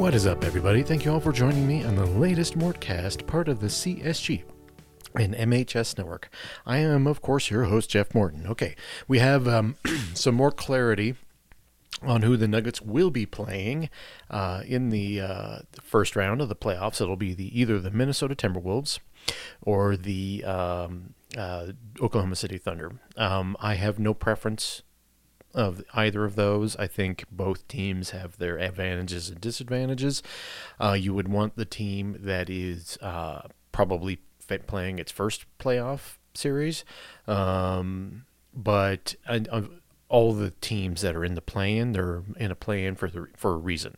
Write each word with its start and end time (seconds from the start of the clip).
What 0.00 0.14
is 0.14 0.26
up, 0.26 0.44
everybody? 0.44 0.82
Thank 0.82 1.04
you 1.04 1.12
all 1.12 1.20
for 1.20 1.30
joining 1.30 1.68
me 1.68 1.84
on 1.84 1.94
the 1.94 2.06
latest 2.06 2.58
Mortcast, 2.58 3.26
part 3.26 3.48
of 3.48 3.60
the 3.60 3.66
CSG 3.66 4.44
and 5.14 5.34
MHS 5.34 5.98
Network. 5.98 6.30
I 6.64 6.78
am, 6.78 7.06
of 7.06 7.20
course, 7.20 7.50
your 7.50 7.64
host, 7.64 7.90
Jeff 7.90 8.14
Morton. 8.14 8.46
Okay, 8.46 8.76
we 9.06 9.18
have 9.18 9.46
um, 9.46 9.76
some 10.14 10.34
more 10.34 10.52
clarity 10.52 11.16
on 12.00 12.22
who 12.22 12.38
the 12.38 12.48
Nuggets 12.48 12.80
will 12.80 13.10
be 13.10 13.26
playing 13.26 13.90
uh, 14.30 14.62
in 14.66 14.88
the, 14.88 15.20
uh, 15.20 15.58
first 15.82 16.16
round 16.16 16.40
of 16.40 16.48
the 16.48 16.56
playoffs. 16.56 17.02
It'll 17.02 17.14
be 17.14 17.34
the 17.34 17.60
either 17.60 17.78
the 17.78 17.90
Minnesota 17.90 18.34
Timberwolves 18.34 19.00
or 19.60 19.98
the 19.98 20.42
um, 20.44 21.12
uh, 21.36 21.72
Oklahoma 22.00 22.36
City 22.36 22.56
Thunder. 22.56 22.92
Um, 23.18 23.54
I 23.60 23.74
have 23.74 23.98
no 23.98 24.14
preference 24.14 24.80
of 25.54 25.82
either 25.94 26.24
of 26.24 26.36
those. 26.36 26.76
I 26.76 26.86
think 26.86 27.24
both 27.30 27.66
teams 27.68 28.10
have 28.10 28.38
their 28.38 28.58
advantages 28.58 29.28
and 29.28 29.40
disadvantages. 29.40 30.22
Uh, 30.78 30.96
you 30.98 31.14
would 31.14 31.28
want 31.28 31.56
the 31.56 31.64
team 31.64 32.16
that 32.20 32.48
is 32.48 32.98
uh, 33.02 33.42
probably 33.72 34.20
playing 34.66 34.98
its 34.98 35.12
first 35.12 35.46
playoff 35.58 36.16
series, 36.34 36.84
um, 37.28 38.24
but 38.52 39.14
uh, 39.28 39.62
all 40.08 40.32
the 40.32 40.50
teams 40.60 41.02
that 41.02 41.14
are 41.14 41.24
in 41.24 41.34
the 41.34 41.40
play-in, 41.40 41.92
they're 41.92 42.22
in 42.36 42.50
a 42.50 42.56
play-in 42.56 42.96
for 42.96 43.08
the, 43.08 43.28
for 43.36 43.52
a 43.52 43.56
reason. 43.56 43.96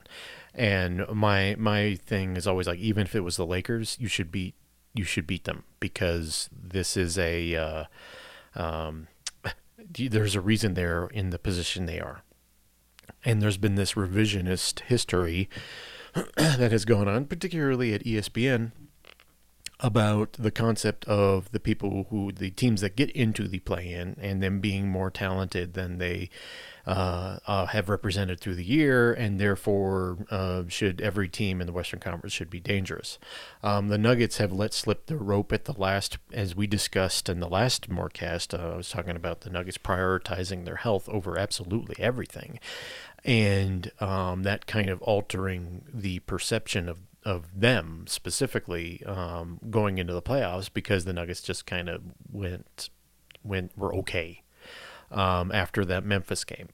And 0.54 1.08
my 1.08 1.56
my 1.58 1.94
thing 1.94 2.36
is 2.36 2.46
always 2.46 2.66
like, 2.66 2.78
even 2.78 3.04
if 3.04 3.14
it 3.14 3.20
was 3.20 3.36
the 3.36 3.46
Lakers, 3.46 3.96
you 3.98 4.08
should 4.08 4.30
beat 4.30 4.54
you 4.94 5.04
should 5.04 5.26
beat 5.26 5.44
them 5.44 5.64
because 5.80 6.50
this 6.52 6.96
is 6.96 7.16
a 7.16 7.54
uh, 7.54 7.84
um, 8.54 9.08
there's 9.90 10.34
a 10.34 10.40
reason 10.40 10.74
they're 10.74 11.06
in 11.08 11.30
the 11.30 11.38
position 11.38 11.86
they 11.86 12.00
are. 12.00 12.22
And 13.24 13.40
there's 13.40 13.56
been 13.56 13.74
this 13.74 13.94
revisionist 13.94 14.80
history 14.80 15.48
that 16.36 16.72
has 16.72 16.84
gone 16.84 17.08
on, 17.08 17.26
particularly 17.26 17.94
at 17.94 18.04
ESPN, 18.04 18.72
about 19.80 20.34
the 20.34 20.50
concept 20.50 21.04
of 21.06 21.50
the 21.50 21.60
people 21.60 22.06
who, 22.10 22.30
the 22.32 22.50
teams 22.50 22.80
that 22.80 22.96
get 22.96 23.10
into 23.10 23.48
the 23.48 23.58
play 23.60 23.92
in 23.92 24.16
and 24.20 24.42
them 24.42 24.60
being 24.60 24.88
more 24.88 25.10
talented 25.10 25.74
than 25.74 25.98
they 25.98 26.30
uh, 26.86 27.38
uh, 27.46 27.66
have 27.66 27.88
represented 27.88 28.40
through 28.40 28.56
the 28.56 28.64
year, 28.64 29.12
and 29.12 29.38
therefore 29.38 30.18
uh, 30.30 30.64
should 30.68 31.00
every 31.00 31.28
team 31.28 31.60
in 31.60 31.66
the 31.66 31.72
Western 31.72 32.00
Conference 32.00 32.32
should 32.32 32.50
be 32.50 32.60
dangerous. 32.60 33.18
Um, 33.62 33.88
the 33.88 33.98
Nuggets 33.98 34.38
have 34.38 34.52
let 34.52 34.74
slip 34.74 35.06
the 35.06 35.16
rope 35.16 35.52
at 35.52 35.64
the 35.64 35.78
last, 35.78 36.18
as 36.32 36.56
we 36.56 36.66
discussed 36.66 37.28
in 37.28 37.40
the 37.40 37.48
last 37.48 37.88
Mortcast. 37.88 38.58
Uh, 38.58 38.74
I 38.74 38.76
was 38.76 38.90
talking 38.90 39.16
about 39.16 39.42
the 39.42 39.50
Nuggets 39.50 39.78
prioritizing 39.78 40.64
their 40.64 40.76
health 40.76 41.08
over 41.08 41.38
absolutely 41.38 41.96
everything, 41.98 42.58
and 43.24 43.90
um, 44.00 44.42
that 44.42 44.66
kind 44.66 44.90
of 44.90 45.00
altering 45.02 45.84
the 45.92 46.18
perception 46.20 46.88
of 46.88 46.98
of 47.24 47.60
them 47.60 48.04
specifically 48.08 49.00
um, 49.06 49.60
going 49.70 49.98
into 49.98 50.12
the 50.12 50.22
playoffs 50.22 50.68
because 50.72 51.04
the 51.04 51.12
Nuggets 51.12 51.40
just 51.40 51.66
kind 51.66 51.88
of 51.88 52.02
went 52.32 52.90
went 53.44 53.76
were 53.78 53.94
okay 53.94 54.41
um, 55.12 55.52
after 55.52 55.84
that 55.84 56.04
Memphis 56.04 56.44
game. 56.44 56.68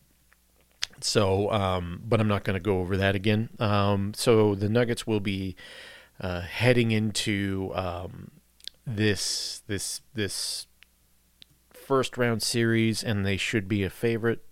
So, 1.00 1.50
um, 1.52 2.02
but 2.04 2.20
I'm 2.20 2.28
not 2.28 2.44
going 2.44 2.54
to 2.54 2.60
go 2.60 2.80
over 2.80 2.96
that 2.96 3.14
again. 3.14 3.50
Um, 3.58 4.12
so 4.14 4.54
the 4.54 4.68
Nuggets 4.68 5.06
will 5.06 5.20
be 5.20 5.56
uh, 6.20 6.40
heading 6.40 6.90
into 6.90 7.70
um, 7.74 8.30
this 8.86 9.62
this 9.66 10.00
this 10.14 10.66
first 11.70 12.18
round 12.18 12.42
series, 12.42 13.02
and 13.04 13.24
they 13.24 13.36
should 13.36 13.68
be 13.68 13.82
a 13.84 13.90
favorite. 13.90 14.44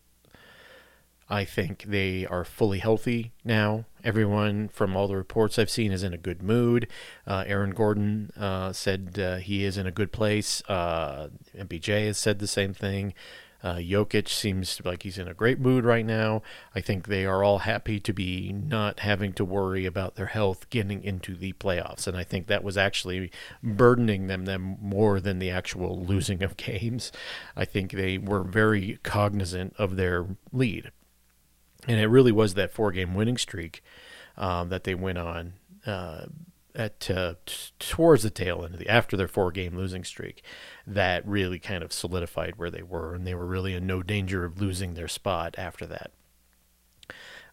I 1.29 1.45
think 1.45 1.83
they 1.89 2.25
are 2.25 2.45
fully 2.45 2.79
healthy 2.79 3.33
now. 3.45 3.87
Everyone, 4.05 4.69
from 4.69 4.97
all 4.97 5.09
the 5.09 5.17
reports 5.17 5.59
I've 5.59 5.71
seen, 5.71 5.91
is 5.91 6.05
in 6.05 6.15
a 6.15 6.19
good 6.19 6.41
mood. 6.41 6.87
Uh, 7.27 7.43
Aaron 7.49 7.71
Gordon 7.71 8.31
uh, 8.39 8.73
said 8.73 9.19
uh, 9.19 9.37
he 9.37 9.65
is 9.65 9.77
in 9.77 9.89
a 9.89 9.91
good 9.91 10.13
place. 10.13 10.63
Uh, 10.69 11.29
MPJ 11.57 12.07
has 12.07 12.17
said 12.17 12.39
the 12.39 12.47
same 12.47 12.73
thing. 12.73 13.13
Uh, 13.63 13.77
Jokic 13.77 14.29
seems 14.29 14.81
like 14.85 15.03
he's 15.03 15.19
in 15.19 15.29
a 15.29 15.35
great 15.35 15.59
mood 15.59 15.85
right 15.85 16.05
now. 16.05 16.43
I 16.75 16.81
think 16.81 17.07
they 17.07 17.25
are 17.25 17.43
all 17.43 17.61
happy 17.61 17.99
to 18.01 18.13
be 18.13 18.53
not 18.53 19.01
having 19.01 19.33
to 19.35 19.45
worry 19.45 19.87
about 19.87 20.15
their 20.15 20.27
health 20.27 20.69
getting 20.71 21.03
into 21.03 21.35
the 21.35 21.53
playoffs, 21.55 22.07
and 22.07 22.17
I 22.17 22.25
think 22.25 22.47
that 22.47 22.63
was 22.65 22.77
actually 22.77 23.31
burdening 23.63 24.27
them 24.27 24.45
them 24.45 24.77
more 24.81 25.21
than 25.21 25.39
the 25.39 25.51
actual 25.51 26.05
losing 26.07 26.43
of 26.43 26.57
games. 26.57 27.13
I 27.57 27.65
think 27.65 27.93
they 27.93 28.19
were 28.19 28.43
very 28.43 28.99
cognizant 29.03 29.75
of 29.79 29.97
their 29.97 30.27
lead, 30.53 30.91
and 31.89 31.99
it 31.99 32.09
really 32.09 32.33
was 32.33 32.55
that 32.55 32.73
four 32.73 32.93
game 32.93 33.15
winning 33.15 33.39
streak 33.39 33.83
um, 34.37 34.69
that 34.69 34.85
they 34.85 34.95
went 34.95 35.19
on. 35.19 35.55
Uh, 35.87 36.27
at 36.77 37.11
uh, 37.11 37.35
t- 37.47 37.71
towards 37.79 38.23
the 38.23 38.31
tail 38.31 38.65
end 38.65 38.75
of 38.75 38.81
the 38.81 38.89
after 38.89 39.17
their 39.17 39.29
four 39.29 39.51
game 39.51 39.77
losing 39.77 40.05
streak 40.05 40.43
that 40.87 41.27
really 41.27 41.59
kind 41.59 41.83
of 41.83 41.93
solidified 41.93 42.57
where 42.57 42.71
they 42.71 42.83
were 42.83 43.15
and 43.15 43.27
they 43.27 43.35
were 43.35 43.47
really 43.47 43.75
in 43.75 43.87
no 43.87 44.03
danger 44.03 44.45
of 44.45 44.61
losing 44.61 44.95
their 44.95 45.09
spot 45.09 45.55
after 45.59 45.87
that. 45.87 46.11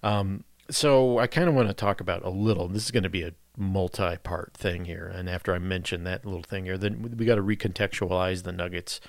Um, 0.02 0.44
so 0.70 1.20
i 1.20 1.28
kind 1.28 1.50
of 1.50 1.56
want 1.56 1.68
to 1.68 1.74
talk 1.74 2.00
about 2.00 2.24
a 2.24 2.30
little 2.30 2.70
this 2.70 2.86
is 2.86 2.92
going 2.92 3.04
to 3.04 3.10
be 3.10 3.22
a 3.22 3.34
multi-part 3.58 4.54
thing 4.54 4.86
here 4.86 5.12
and 5.14 5.30
after 5.30 5.54
i 5.54 5.60
mention 5.60 6.06
that 6.06 6.26
little 6.26 6.42
thing 6.42 6.64
here 6.64 6.78
then 6.78 7.16
we 7.18 7.26
got 7.26 7.36
to 7.36 7.44
recontextualize 7.44 8.44
the 8.44 8.52
nuggets 8.54 9.02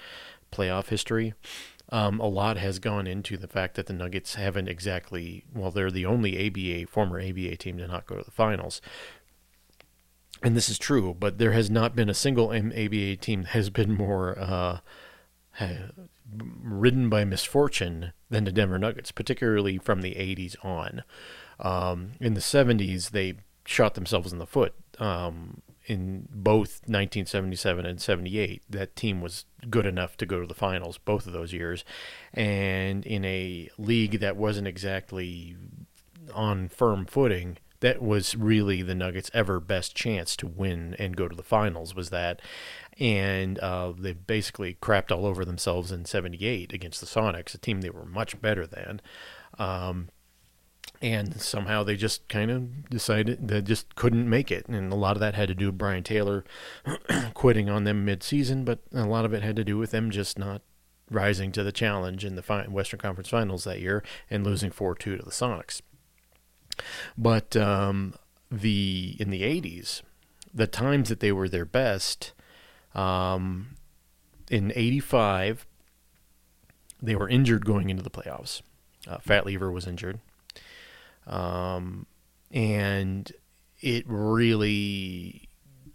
playoff 0.55 0.89
history. 0.89 1.35
Um, 1.91 2.19
a 2.19 2.27
lot 2.27 2.57
has 2.57 2.79
gone 2.79 3.07
into 3.07 3.37
the 3.37 3.49
fact 3.49 3.75
that 3.75 3.87
the 3.87 3.93
Nuggets 3.93 4.37
haven't 4.37 4.69
exactly, 4.69 5.45
well, 5.55 5.71
they're 5.71 5.91
the 5.91 6.07
only 6.07 6.47
ABA, 6.47 6.91
former 6.91 7.21
ABA 7.21 7.57
team 7.57 7.77
to 7.79 7.87
not 7.87 8.07
go 8.07 8.17
to 8.17 8.25
the 8.25 8.31
finals 8.31 8.81
and 10.45 10.55
this 10.55 10.69
is 10.69 10.79
true, 10.79 11.17
but 11.19 11.39
there 11.39 11.53
has 11.53 11.71
not 11.71 11.97
been 11.97 12.11
a 12.11 12.15
single 12.15 12.51
ABA 12.51 13.17
team 13.17 13.43
that 13.43 13.49
has 13.49 13.71
been 13.71 13.93
more 13.93 14.39
uh, 14.39 14.79
ridden 16.63 17.09
by 17.09 17.25
misfortune 17.25 18.13
than 18.29 18.45
the 18.45 18.53
Denver 18.53 18.79
Nuggets, 18.79 19.11
particularly 19.11 19.79
from 19.79 20.03
the 20.03 20.15
80s 20.15 20.55
on. 20.63 21.03
Um, 21.59 22.13
in 22.21 22.35
the 22.35 22.41
70s, 22.41 23.11
they 23.11 23.35
shot 23.65 23.95
themselves 23.95 24.33
in 24.33 24.39
the 24.39 24.47
foot. 24.47 24.75
Um, 24.99 25.63
in 25.87 26.29
both 26.31 26.83
1977 26.87 27.87
and 27.87 28.01
78, 28.01 28.63
that 28.69 28.97
team 28.97 29.23
was 29.23 29.47
good 29.71 29.87
enough 29.87 30.17
to 30.19 30.27
go 30.27 30.41
to 30.43 30.47
the 30.47 30.55
finals 30.55 30.99
both 30.99 31.27
of 31.27 31.33
those 31.33 31.55
years. 31.55 31.85
And 32.35 33.05
in 33.07 33.25
a 33.25 33.71
league 33.79 34.21
that 34.21 34.37
wasn't 34.37 34.69
exactly 34.69 35.57
on 36.35 36.69
firm 36.69 37.07
footing, 37.07 37.59
that 37.81 38.03
was 38.03 38.37
really 38.37 38.83
the 38.83 38.95
Nuggets' 38.95 39.31
ever 39.35 39.61
best 39.61 39.95
chance 39.95 40.37
to 40.37 40.47
win 40.47 40.95
and 40.99 41.17
go 41.17 41.29
to 41.29 41.37
the 41.37 41.43
finals 41.43 41.95
was 41.95 42.11
that, 42.11 42.41
and 42.99 43.59
uh, 43.59 43.93
they 43.99 44.13
basically 44.13 44.79
crapped 44.81 45.11
all 45.11 45.27
over 45.27 45.45
themselves 45.45 45.93
in 45.93 46.05
'78 46.05 46.73
against 46.73 47.01
the 47.01 47.07
Sonics, 47.07 47.55
a 47.55 47.59
team 47.59 47.81
they 47.81 47.91
were 47.91 48.07
much 48.07 48.41
better 48.41 48.67
than. 48.67 49.01
Um, 49.59 50.09
and 51.03 51.41
somehow 51.41 51.83
they 51.83 51.97
just 51.97 52.29
kind 52.29 52.51
of 52.51 52.89
decided 52.89 53.49
they 53.49 53.61
just 53.61 53.95
couldn't 53.95 54.29
make 54.29 54.51
it, 54.51 54.67
and 54.69 54.93
a 54.93 54.97
lot 54.97 55.17
of 55.17 55.21
that 55.21 55.35
had 55.35 55.49
to 55.49 55.55
do 55.55 55.67
with 55.67 55.79
Brian 55.79 56.03
Taylor 56.03 56.45
quitting 57.35 57.69
on 57.69 57.85
them 57.85 58.05
mid-season, 58.05 58.65
but 58.65 58.81
a 58.93 59.05
lot 59.05 59.25
of 59.25 59.35
it 59.35 59.43
had 59.43 59.57
to 59.57 59.65
do 59.65 59.77
with 59.77 59.91
them 59.91 60.11
just 60.11 60.39
not 60.39 60.63
rising 61.11 61.53
to 61.53 61.63
the 61.63 61.73
challenge 61.73 62.25
in 62.25 62.37
the 62.37 62.67
Western 62.71 62.99
Conference 63.01 63.29
Finals 63.29 63.65
that 63.65 63.81
year 63.81 64.03
and 64.31 64.45
losing 64.45 64.71
4-2 64.71 64.99
to 64.99 65.17
the 65.19 65.31
Sonics. 65.31 65.83
But 67.17 67.57
um, 67.57 68.15
the 68.51 69.17
in 69.19 69.31
the 69.31 69.43
80s, 69.43 70.03
the 70.53 70.67
times 70.67 71.09
that 71.09 71.21
they 71.21 71.33
were 71.33 71.49
their 71.49 71.65
best, 71.65 72.33
um, 72.95 73.77
in 74.51 74.73
85, 74.75 75.67
they 77.03 77.17
were 77.17 77.29
injured 77.29 77.65
going 77.65 77.91
into 77.91 78.03
the 78.03 78.11
playoffs. 78.11 78.63
Uh, 79.07 79.19
Fat 79.19 79.47
Lever 79.47 79.71
was 79.71 79.87
injured. 79.87 80.21
Um, 81.27 82.07
and 82.51 83.31
it 83.81 84.05
really 84.07 85.49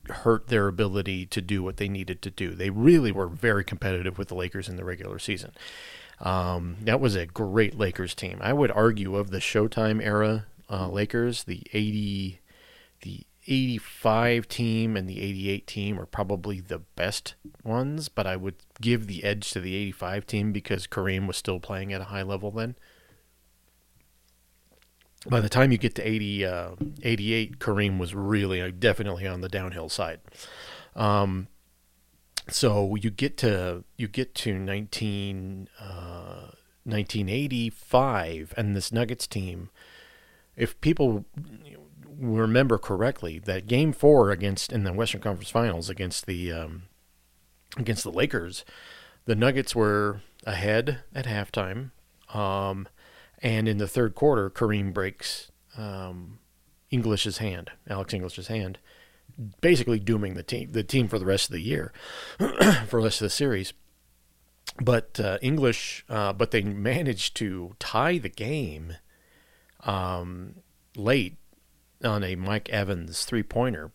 hurt 0.09 0.47
their 0.47 0.67
ability 0.67 1.25
to 1.27 1.41
do 1.41 1.63
what 1.63 1.77
they 1.77 1.87
needed 1.87 2.21
to 2.23 2.31
do. 2.31 2.51
They 2.51 2.69
really 2.69 3.11
were 3.11 3.27
very 3.27 3.63
competitive 3.63 4.17
with 4.17 4.27
the 4.27 4.35
Lakers 4.35 4.67
in 4.67 4.75
the 4.75 4.83
regular 4.83 5.19
season. 5.19 5.51
Um, 6.19 6.77
that 6.81 6.99
was 6.99 7.15
a 7.15 7.25
great 7.25 7.77
Lakers 7.77 8.13
team. 8.13 8.39
I 8.41 8.53
would 8.53 8.71
argue 8.71 9.15
of 9.15 9.29
the 9.29 9.37
Showtime 9.37 10.03
era, 10.03 10.45
uh, 10.69 10.87
Lakers. 10.87 11.43
The 11.43 11.63
80, 11.73 12.39
the 13.01 13.25
85 13.47 14.47
team 14.47 14.95
and 14.95 15.09
the 15.09 15.21
88 15.21 15.67
team 15.67 15.99
are 15.99 16.05
probably 16.05 16.59
the 16.59 16.79
best 16.79 17.35
ones, 17.63 18.09
but 18.09 18.27
I 18.27 18.35
would 18.35 18.55
give 18.79 19.07
the 19.07 19.23
edge 19.23 19.51
to 19.51 19.59
the 19.59 19.75
85 19.75 20.27
team 20.27 20.51
because 20.51 20.87
Kareem 20.87 21.25
was 21.25 21.37
still 21.37 21.59
playing 21.59 21.91
at 21.93 22.01
a 22.01 22.05
high 22.05 22.21
level 22.21 22.51
then. 22.51 22.75
By 25.27 25.41
the 25.41 25.49
time 25.49 25.71
you 25.71 25.77
get 25.77 25.95
to 25.95 26.07
80, 26.07 26.45
uh, 26.45 26.69
88, 27.01 27.59
Kareem 27.59 27.97
was 27.97 28.15
really 28.15 28.61
uh, 28.61 28.71
definitely 28.77 29.27
on 29.27 29.41
the 29.41 29.49
downhill 29.49 29.89
side. 29.89 30.21
Um, 30.95 31.47
so 32.47 32.95
you 32.95 33.09
get 33.09 33.37
to 33.37 33.83
you 33.97 34.07
get 34.07 34.33
to 34.35 34.57
19, 34.57 35.67
uh, 35.79 36.51
1985, 36.83 38.53
and 38.55 38.75
this 38.75 38.91
Nuggets 38.91 39.27
team 39.27 39.69
if 40.59 40.79
people 40.81 41.25
remember 42.19 42.77
correctly, 42.77 43.39
that 43.39 43.65
Game 43.65 43.93
Four 43.93 44.29
against 44.29 44.71
in 44.71 44.83
the 44.83 44.93
Western 44.93 45.21
Conference 45.21 45.49
Finals 45.49 45.89
against 45.89 46.25
the 46.25 46.51
um, 46.51 46.83
against 47.77 48.03
the 48.03 48.11
Lakers, 48.11 48.65
the 49.25 49.35
Nuggets 49.35 49.75
were 49.75 50.21
ahead 50.45 50.99
at 51.15 51.25
halftime, 51.25 51.91
um, 52.33 52.87
and 53.41 53.67
in 53.67 53.77
the 53.77 53.87
third 53.87 54.15
quarter, 54.15 54.49
Kareem 54.49 54.93
breaks 54.93 55.49
um, 55.77 56.39
English's 56.91 57.37
hand, 57.37 57.71
Alex 57.89 58.13
English's 58.13 58.47
hand, 58.47 58.79
basically 59.61 59.97
dooming 59.97 60.33
the 60.33 60.43
team 60.43 60.73
the 60.73 60.83
team 60.83 61.07
for 61.07 61.19
the 61.19 61.25
rest 61.25 61.47
of 61.49 61.53
the 61.53 61.61
year, 61.61 61.93
for 62.37 62.99
the 62.99 63.05
rest 63.05 63.21
of 63.21 63.25
the 63.25 63.29
series. 63.29 63.73
But 64.81 65.19
uh, 65.19 65.39
English, 65.41 66.05
uh, 66.09 66.33
but 66.33 66.51
they 66.51 66.61
managed 66.61 67.35
to 67.37 67.75
tie 67.79 68.17
the 68.17 68.29
game 68.29 68.97
um, 69.81 70.55
late 70.95 71.37
on 72.03 72.23
a 72.23 72.35
Mike 72.35 72.69
Evans 72.69 73.25
three 73.25 73.43
pointer. 73.43 73.91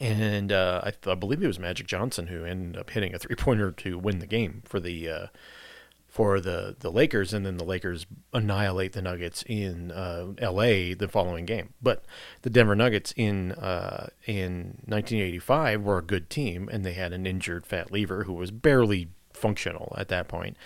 And 0.00 0.52
uh, 0.52 0.82
I, 0.84 1.10
I, 1.10 1.14
believe 1.16 1.42
it 1.42 1.46
was 1.48 1.58
Magic 1.58 1.88
Johnson 1.88 2.28
who 2.28 2.44
ended 2.44 2.80
up 2.80 2.90
hitting 2.90 3.14
a 3.14 3.18
three 3.18 3.34
pointer 3.34 3.72
to 3.72 3.98
win 3.98 4.20
the 4.20 4.26
game 4.26 4.62
for 4.64 4.78
the 4.78 5.08
uh, 5.08 5.26
for 6.08 6.40
the, 6.40 6.74
the 6.80 6.90
Lakers, 6.90 7.34
and 7.34 7.44
then 7.44 7.58
the 7.58 7.64
Lakers 7.64 8.06
annihilate 8.32 8.92
the 8.92 9.02
Nuggets 9.02 9.44
in 9.46 9.92
uh, 9.92 10.28
L.A. 10.38 10.94
the 10.94 11.06
following 11.06 11.44
game. 11.44 11.74
But 11.82 12.04
the 12.42 12.50
Denver 12.50 12.74
Nuggets 12.74 13.12
in 13.16 13.52
uh, 13.52 14.08
in 14.24 14.80
1985 14.86 15.82
were 15.82 15.98
a 15.98 16.02
good 16.02 16.30
team, 16.30 16.68
and 16.72 16.84
they 16.84 16.94
had 16.94 17.12
an 17.12 17.26
injured 17.26 17.66
Fat 17.66 17.92
Lever 17.92 18.24
who 18.24 18.32
was 18.32 18.50
barely 18.50 19.08
functional 19.32 19.94
at 19.98 20.08
that 20.08 20.28
point. 20.28 20.56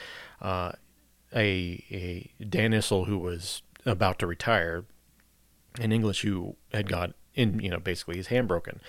Uh, 0.40 0.72
a 1.34 1.84
a 1.90 2.44
Dan 2.44 2.72
Issel 2.72 3.06
who 3.06 3.18
was 3.18 3.62
about 3.84 4.18
to 4.20 4.26
retire, 4.26 4.84
an 5.80 5.92
English 5.92 6.22
who 6.22 6.56
had 6.72 6.88
got 6.88 7.12
in, 7.34 7.60
you 7.60 7.70
know, 7.70 7.78
basically 7.78 8.16
his 8.16 8.28
hand 8.28 8.48
broken. 8.48 8.80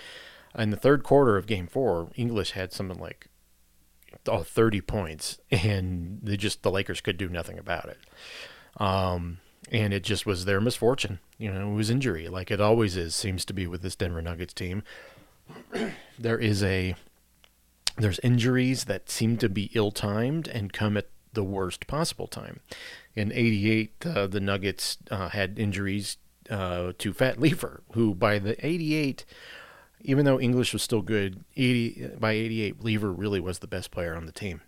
In 0.56 0.70
the 0.70 0.76
third 0.76 1.02
quarter 1.02 1.36
of 1.36 1.46
Game 1.46 1.66
Four, 1.66 2.10
English 2.14 2.52
had 2.52 2.72
something 2.72 2.98
like 2.98 3.28
oh, 4.28 4.42
30 4.42 4.80
points, 4.82 5.38
and 5.50 6.20
they 6.22 6.36
just 6.36 6.62
the 6.62 6.70
Lakers 6.70 7.00
could 7.00 7.16
do 7.16 7.28
nothing 7.28 7.58
about 7.58 7.86
it. 7.86 7.98
Um, 8.76 9.38
and 9.70 9.92
it 9.92 10.04
just 10.04 10.26
was 10.26 10.44
their 10.44 10.60
misfortune. 10.60 11.20
You 11.38 11.52
know, 11.52 11.72
it 11.72 11.74
was 11.74 11.90
injury, 11.90 12.28
like 12.28 12.50
it 12.50 12.60
always 12.60 12.96
is. 12.96 13.14
Seems 13.14 13.44
to 13.46 13.52
be 13.52 13.66
with 13.66 13.82
this 13.82 13.96
Denver 13.96 14.22
Nuggets 14.22 14.54
team. 14.54 14.82
there 16.18 16.38
is 16.38 16.62
a 16.62 16.94
there's 17.96 18.18
injuries 18.20 18.84
that 18.84 19.08
seem 19.08 19.36
to 19.36 19.48
be 19.48 19.70
ill-timed 19.74 20.48
and 20.48 20.72
come 20.72 20.96
at 20.96 21.08
the 21.34 21.44
worst 21.44 21.86
possible 21.86 22.26
time. 22.26 22.60
In 23.14 23.32
'88, 23.32 24.06
uh, 24.06 24.26
the 24.26 24.40
Nuggets 24.40 24.98
uh, 25.10 25.28
had 25.28 25.58
injuries 25.58 26.16
uh, 26.50 26.92
to 26.98 27.12
Fat 27.12 27.40
Lever, 27.40 27.82
who 27.92 28.14
by 28.14 28.38
the 28.38 28.64
'88 28.64 29.24
even 30.04 30.26
though 30.26 30.38
English 30.38 30.74
was 30.74 30.82
still 30.82 31.00
good, 31.00 31.44
80, 31.56 32.10
by 32.18 32.32
88, 32.32 32.84
Lever 32.84 33.10
really 33.10 33.40
was 33.40 33.60
the 33.60 33.66
best 33.66 33.90
player 33.90 34.14
on 34.14 34.26
the 34.26 34.32
team. 34.32 34.60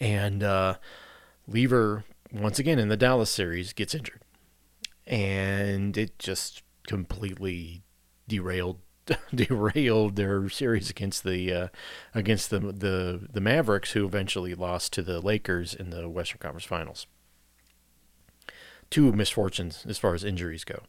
And 0.00 0.44
uh, 0.44 0.76
Lever, 1.48 2.04
once 2.32 2.60
again 2.60 2.78
in 2.78 2.88
the 2.88 2.96
Dallas 2.96 3.28
series, 3.28 3.72
gets 3.72 3.96
injured. 3.96 4.22
And 5.04 5.96
it 5.98 6.16
just 6.18 6.62
completely 6.86 7.82
derailed 8.28 8.78
derailed 9.34 10.16
their 10.16 10.48
series 10.48 10.90
against 10.90 11.24
the 11.24 11.52
uh, 11.52 11.68
against 12.14 12.50
the, 12.50 12.60
the 12.60 13.28
the 13.32 13.40
Mavericks, 13.40 13.92
who 13.92 14.04
eventually 14.04 14.54
lost 14.54 14.92
to 14.94 15.02
the 15.02 15.20
Lakers 15.20 15.74
in 15.74 15.90
the 15.90 16.08
Western 16.08 16.38
Conference 16.38 16.64
Finals. 16.64 17.06
Two 18.90 19.12
misfortunes 19.12 19.84
as 19.86 19.98
far 19.98 20.14
as 20.14 20.24
injuries 20.24 20.64
go. 20.64 20.84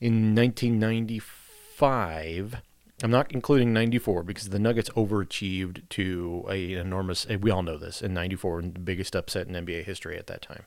In 0.00 0.34
1995. 0.34 2.62
I'm 3.00 3.12
not 3.12 3.30
including 3.30 3.72
94 3.72 4.24
because 4.24 4.48
the 4.48 4.58
Nuggets 4.58 4.90
overachieved 4.90 5.88
to 5.90 6.44
a, 6.50 6.74
an 6.74 6.80
enormous. 6.80 7.28
We 7.28 7.48
all 7.50 7.62
know 7.62 7.78
this 7.78 8.02
in 8.02 8.12
'94, 8.12 8.62
the 8.62 8.80
biggest 8.80 9.14
upset 9.14 9.46
in 9.46 9.54
NBA 9.54 9.84
history 9.84 10.18
at 10.18 10.26
that 10.26 10.42
time. 10.42 10.64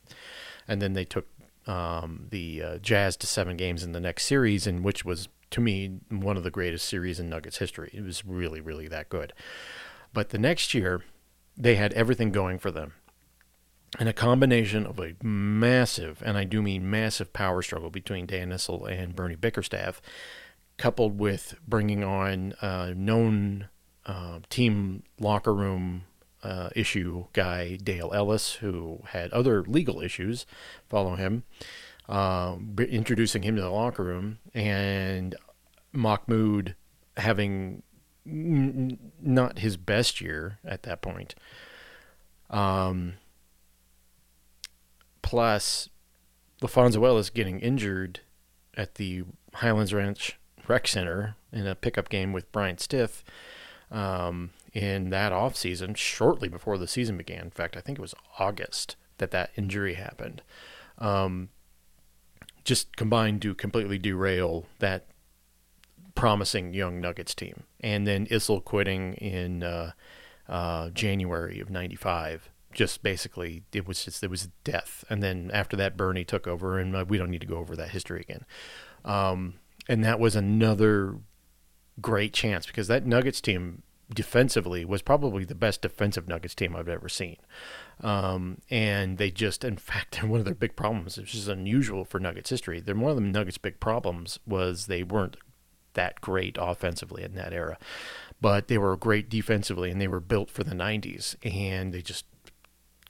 And 0.65 0.81
then 0.81 0.93
they 0.93 1.03
took 1.03 1.27
um, 1.67 2.27
the 2.29 2.63
uh, 2.63 2.77
Jazz 2.77 3.15
to 3.17 3.27
seven 3.27 3.57
games 3.57 3.83
in 3.83 3.91
the 3.91 3.99
next 3.99 4.25
series, 4.25 4.65
in 4.67 4.83
which 4.83 5.05
was 5.05 5.27
to 5.51 5.61
me 5.61 5.99
one 6.09 6.37
of 6.37 6.43
the 6.43 6.51
greatest 6.51 6.87
series 6.87 7.19
in 7.19 7.29
Nuggets 7.29 7.57
history. 7.57 7.91
It 7.93 8.03
was 8.03 8.25
really, 8.25 8.61
really 8.61 8.87
that 8.87 9.09
good. 9.09 9.33
But 10.13 10.29
the 10.29 10.37
next 10.37 10.73
year, 10.73 11.03
they 11.57 11.75
had 11.75 11.93
everything 11.93 12.31
going 12.31 12.57
for 12.59 12.71
them. 12.71 12.93
And 13.99 14.07
a 14.07 14.13
combination 14.13 14.85
of 14.85 14.99
a 14.99 15.15
massive, 15.21 16.23
and 16.25 16.37
I 16.37 16.45
do 16.45 16.61
mean 16.61 16.89
massive, 16.89 17.33
power 17.33 17.61
struggle 17.61 17.89
between 17.89 18.25
Dan 18.25 18.51
Issel 18.51 18.85
and 18.85 19.15
Bernie 19.15 19.35
Bickerstaff 19.35 20.01
coupled 20.77 21.19
with 21.19 21.55
bringing 21.67 22.03
on 22.03 22.53
a 22.61 22.93
known 22.95 23.67
uh, 24.05 24.39
team 24.49 25.03
locker 25.19 25.53
room 25.53 26.05
uh, 26.43 26.69
issue 26.75 27.25
guy, 27.33 27.75
Dale 27.75 28.11
Ellis, 28.13 28.53
who 28.55 29.01
had 29.09 29.31
other 29.31 29.63
legal 29.63 30.01
issues 30.01 30.45
follow 30.89 31.15
him, 31.15 31.43
uh, 32.09 32.55
introducing 32.77 33.43
him 33.43 33.55
to 33.55 33.61
the 33.61 33.69
locker 33.69 34.03
room, 34.03 34.39
and 34.53 35.35
Mahmoud 35.93 36.75
having 37.17 37.83
n- 38.25 38.97
not 39.21 39.59
his 39.59 39.77
best 39.77 40.21
year 40.21 40.59
at 40.65 40.83
that 40.83 41.01
point. 41.01 41.35
Um, 42.49 43.13
plus, 45.21 45.89
LaPhonso 46.61 47.05
Ellis 47.05 47.29
getting 47.29 47.59
injured 47.59 48.21
at 48.75 48.95
the 48.95 49.23
Highlands 49.55 49.93
Ranch 49.93 50.37
rec 50.67 50.87
center 50.87 51.35
in 51.51 51.67
a 51.67 51.75
pickup 51.75 52.09
game 52.09 52.33
with 52.33 52.51
Bryant 52.51 52.79
Stith. 52.79 53.23
um, 53.91 54.51
in 54.73 55.09
that 55.09 55.31
off 55.31 55.55
season, 55.55 55.93
shortly 55.95 56.47
before 56.47 56.77
the 56.77 56.87
season 56.87 57.17
began. 57.17 57.41
In 57.41 57.51
fact, 57.51 57.75
I 57.75 57.81
think 57.81 57.97
it 57.97 58.01
was 58.01 58.15
August 58.39 58.95
that 59.17 59.31
that 59.31 59.51
injury 59.55 59.95
happened. 59.95 60.41
Um, 60.97 61.49
just 62.63 62.95
combined 62.95 63.41
to 63.41 63.53
completely 63.53 63.97
derail 63.97 64.65
that 64.79 65.07
promising 66.15 66.73
young 66.73 67.01
Nuggets 67.01 67.33
team. 67.33 67.63
And 67.79 68.05
then 68.05 68.27
Issel 68.27 68.63
quitting 68.63 69.13
in 69.15 69.63
uh, 69.63 69.91
uh, 70.47 70.89
January 70.91 71.59
of 71.59 71.69
'95. 71.69 72.49
Just 72.73 73.03
basically, 73.03 73.63
it 73.73 73.85
was 73.87 74.05
just 74.05 74.23
it 74.23 74.29
was 74.29 74.49
death. 74.63 75.03
And 75.09 75.21
then 75.21 75.51
after 75.53 75.75
that, 75.77 75.97
Bernie 75.97 76.23
took 76.23 76.47
over, 76.47 76.79
and 76.79 76.95
uh, 76.95 77.05
we 77.07 77.17
don't 77.17 77.31
need 77.31 77.41
to 77.41 77.47
go 77.47 77.57
over 77.57 77.75
that 77.75 77.89
history 77.89 78.21
again. 78.21 78.45
Um, 79.03 79.55
and 79.89 80.03
that 80.03 80.19
was 80.19 80.35
another 80.35 81.17
great 81.99 82.33
chance 82.33 82.65
because 82.65 82.87
that 82.87 83.05
Nuggets 83.05 83.41
team 83.41 83.83
defensively 84.13 84.85
was 84.85 85.01
probably 85.01 85.43
the 85.43 85.55
best 85.55 85.81
defensive 85.81 86.27
Nuggets 86.27 86.55
team 86.55 86.75
I've 86.75 86.89
ever 86.89 87.09
seen. 87.09 87.37
Um, 88.01 88.59
and 88.69 89.17
they 89.17 89.31
just, 89.31 89.63
in 89.63 89.77
fact, 89.77 90.23
one 90.23 90.39
of 90.39 90.45
their 90.45 90.55
big 90.55 90.75
problems, 90.75 91.17
which 91.17 91.35
is 91.35 91.47
unusual 91.47 92.05
for 92.05 92.19
Nuggets 92.19 92.49
history, 92.49 92.79
they're 92.79 92.95
one 92.95 93.11
of 93.11 93.17
the 93.17 93.21
Nuggets' 93.21 93.57
big 93.57 93.79
problems 93.79 94.39
was 94.45 94.85
they 94.85 95.03
weren't 95.03 95.37
that 95.93 96.21
great 96.21 96.57
offensively 96.59 97.23
in 97.23 97.35
that 97.35 97.53
era, 97.53 97.77
but 98.39 98.67
they 98.67 98.77
were 98.77 98.95
great 98.95 99.29
defensively 99.29 99.91
and 99.91 99.99
they 99.99 100.07
were 100.07 100.21
built 100.21 100.49
for 100.49 100.63
the 100.63 100.75
90s. 100.75 101.35
And 101.43 101.93
they 101.93 102.01
just 102.01 102.25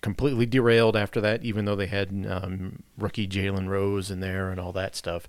completely 0.02 0.46
derailed 0.46 0.96
after 0.96 1.22
that, 1.22 1.44
even 1.44 1.66
though 1.66 1.76
they 1.76 1.88
had 1.88 2.26
um, 2.28 2.84
rookie 2.98 3.28
Jalen 3.28 3.68
Rose 3.68 4.10
in 4.10 4.20
there 4.20 4.50
and 4.50 4.60
all 4.60 4.72
that 4.74 4.96
stuff. 4.96 5.28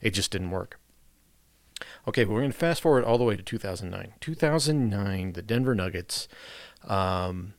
It 0.00 0.10
just 0.10 0.30
didn't 0.30 0.50
work. 0.50 0.78
Okay, 2.06 2.24
we're 2.24 2.40
going 2.40 2.52
to 2.52 2.56
fast 2.56 2.82
forward 2.82 3.04
all 3.04 3.16
the 3.16 3.24
way 3.24 3.36
to 3.36 3.42
2009. 3.42 4.12
2009, 4.20 5.32
the 5.32 5.42
Denver 5.42 5.74
Nuggets 5.74 6.28
um, 6.86 7.54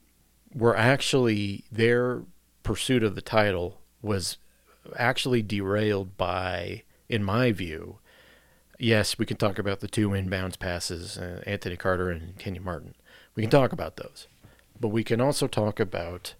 were 0.54 0.78
actually 0.78 1.66
their 1.72 2.22
pursuit 2.62 3.04
of 3.04 3.16
the 3.16 3.22
title 3.22 3.82
was 4.02 4.38
actually 4.98 5.42
derailed 5.42 6.16
by, 6.16 6.84
in 7.10 7.24
my 7.24 7.52
view, 7.52 7.98
yes, 8.78 9.18
we 9.18 9.26
can 9.26 9.38
talk 9.38 9.58
about 9.58 9.80
the 9.80 9.88
two 9.88 10.10
inbounds 10.10 10.60
passes, 10.60 11.18
uh, 11.18 11.42
Anthony 11.46 11.78
Carter 11.78 12.12
and 12.12 12.38
Kenyon 12.38 12.64
Martin. 12.64 12.96
We 13.34 13.44
can 13.44 13.50
talk 13.50 13.74
about 13.74 13.98
those, 13.98 14.28
but 14.80 14.90
we 14.90 15.04
can 15.04 15.20
also 15.20 15.48
talk 15.48 15.80
about 15.80 16.36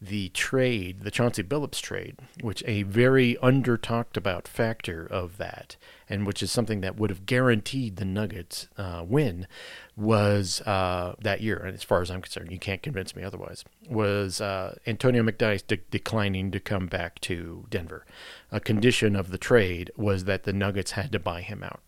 the 0.00 0.28
trade, 0.28 1.00
the 1.00 1.10
Chauncey 1.10 1.42
Billups 1.42 1.80
trade, 1.80 2.16
which 2.40 2.62
a 2.66 2.84
very 2.84 3.36
under 3.38 3.76
talked 3.76 4.16
about 4.16 4.46
factor 4.46 5.04
of 5.04 5.38
that, 5.38 5.76
and 6.08 6.24
which 6.24 6.40
is 6.40 6.52
something 6.52 6.80
that 6.82 6.96
would 6.96 7.10
have 7.10 7.26
guaranteed 7.26 7.96
the 7.96 8.04
Nuggets 8.04 8.68
uh, 8.76 9.04
win, 9.06 9.48
was 9.96 10.60
uh, 10.60 11.16
that 11.20 11.40
year. 11.40 11.58
And 11.58 11.74
as 11.74 11.82
far 11.82 12.00
as 12.00 12.12
I'm 12.12 12.22
concerned, 12.22 12.52
you 12.52 12.60
can't 12.60 12.82
convince 12.82 13.16
me 13.16 13.24
otherwise. 13.24 13.64
Was 13.90 14.40
uh, 14.40 14.76
Antonio 14.86 15.22
McDyess 15.24 15.66
de- 15.66 15.78
declining 15.90 16.52
to 16.52 16.60
come 16.60 16.86
back 16.86 17.20
to 17.22 17.66
Denver? 17.68 18.06
A 18.52 18.60
condition 18.60 19.16
of 19.16 19.30
the 19.30 19.38
trade 19.38 19.90
was 19.96 20.24
that 20.24 20.44
the 20.44 20.52
Nuggets 20.52 20.92
had 20.92 21.10
to 21.10 21.18
buy 21.18 21.40
him 21.40 21.64
out. 21.64 21.80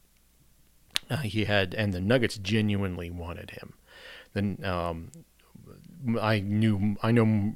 Uh, 1.09 1.19
he 1.19 1.45
had, 1.45 1.75
and 1.75 1.93
the 1.93 2.01
Nuggets 2.01 2.39
genuinely 2.39 3.09
wanted 3.09 3.51
him. 3.51 3.75
Then 4.33 4.65
um, 4.65 5.11
I 6.21 6.41
knew 6.41 6.97
I 7.03 7.13
know 7.13 7.53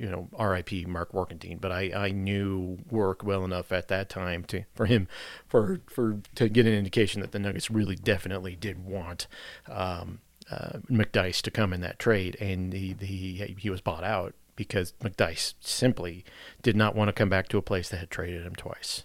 you 0.00 0.08
know, 0.08 0.28
R.I.P. 0.34 0.86
Mark 0.86 1.12
Warkentien, 1.12 1.60
but 1.60 1.70
I, 1.70 1.92
I 1.94 2.10
knew 2.10 2.78
work 2.90 3.22
well 3.22 3.44
enough 3.44 3.70
at 3.70 3.88
that 3.88 4.08
time 4.08 4.44
to 4.44 4.64
for 4.74 4.86
him 4.86 5.08
for 5.46 5.82
for 5.88 6.20
to 6.36 6.48
get 6.48 6.66
an 6.66 6.72
indication 6.72 7.20
that 7.20 7.32
the 7.32 7.38
Nuggets 7.38 7.70
really 7.70 7.96
definitely 7.96 8.56
did 8.56 8.82
want 8.82 9.26
um, 9.68 10.20
uh, 10.50 10.78
McDyess 10.90 11.42
to 11.42 11.50
come 11.50 11.74
in 11.74 11.82
that 11.82 11.98
trade, 11.98 12.36
and 12.40 12.72
he, 12.72 12.96
he 12.98 13.54
he 13.58 13.68
was 13.68 13.82
bought 13.82 14.02
out 14.02 14.34
because 14.56 14.94
McDyess 15.02 15.52
simply 15.60 16.24
did 16.62 16.76
not 16.76 16.96
want 16.96 17.08
to 17.08 17.12
come 17.12 17.28
back 17.28 17.48
to 17.48 17.58
a 17.58 17.62
place 17.62 17.90
that 17.90 17.98
had 17.98 18.10
traded 18.10 18.46
him 18.46 18.54
twice, 18.54 19.04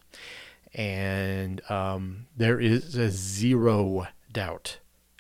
and 0.73 1.61
um, 1.69 2.27
there 2.37 2.61
is 2.61 2.95
a 2.95 3.09
zero 3.09 4.07
doubt 4.31 4.77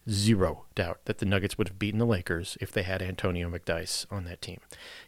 zero 0.09 0.65
doubt 0.75 0.99
that 1.05 1.17
the 1.17 1.25
Nuggets 1.25 1.57
would 1.57 1.67
have 1.67 1.79
beaten 1.79 1.99
the 1.99 2.05
Lakers 2.05 2.57
if 2.61 2.71
they 2.71 2.83
had 2.83 3.01
Antonio 3.01 3.49
McDyess 3.49 4.05
on 4.11 4.25
that 4.25 4.41
team. 4.41 4.59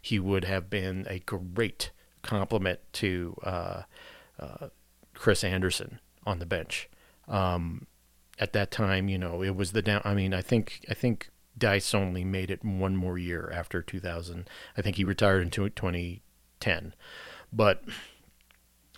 He 0.02 0.20
would 0.20 0.46
have 0.46 0.70
been 0.70 1.06
a 1.10 1.20
great 1.20 1.92
complement 2.24 2.80
to 2.94 3.36
uh, 3.44 3.82
uh, 4.40 4.68
Chris 5.14 5.44
Andersen 5.44 6.00
on 6.26 6.40
the 6.40 6.46
bench. 6.46 6.90
Um, 7.28 7.88
at 8.40 8.54
that 8.54 8.72
time, 8.72 9.10
you 9.10 9.18
know, 9.18 9.42
it 9.44 9.56
was 9.56 9.72
the 9.72 9.82
down. 9.82 10.02
I 10.04 10.14
mean, 10.14 10.34
I 10.34 10.42
think 10.42 10.86
I 10.90 10.94
think 10.94 11.30
Dice 11.58 11.94
only 11.94 12.24
made 12.24 12.52
it 12.52 12.64
one 12.64 12.96
more 12.96 13.18
year 13.18 13.52
after 13.54 13.82
2000. 13.82 14.48
I 14.76 14.82
think 14.82 14.98
he 14.98 15.04
retired 15.04 15.42
in 15.42 15.50
2010, 15.50 16.94
but. 17.52 17.84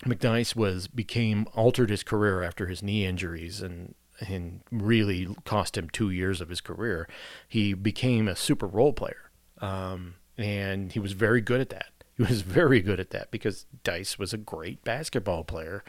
McDyess 0.06 0.56
was 0.56 0.88
became 0.88 1.46
altered 1.52 1.90
his 1.90 2.02
career 2.02 2.42
after 2.42 2.68
his 2.68 2.82
knee 2.82 3.04
injuries 3.04 3.60
and 3.60 3.94
and 4.20 4.60
really 4.70 5.28
cost 5.44 5.76
him 5.76 5.90
two 5.90 6.10
years 6.10 6.40
of 6.40 6.48
his 6.48 6.60
career. 6.60 7.08
He 7.48 7.74
became 7.74 8.28
a 8.28 8.36
super 8.36 8.66
role 8.66 8.92
player, 8.92 9.30
um, 9.58 10.14
and 10.36 10.92
he 10.92 10.98
was 10.98 11.12
very 11.12 11.40
good 11.40 11.60
at 11.60 11.70
that. 11.70 11.86
He 12.20 12.26
was 12.26 12.42
very 12.42 12.82
good 12.82 13.00
at 13.00 13.08
that 13.10 13.30
because 13.30 13.64
Dice 13.82 14.18
was 14.18 14.34
a 14.34 14.36
great 14.36 14.84
basketball 14.84 15.42
player, 15.42 15.82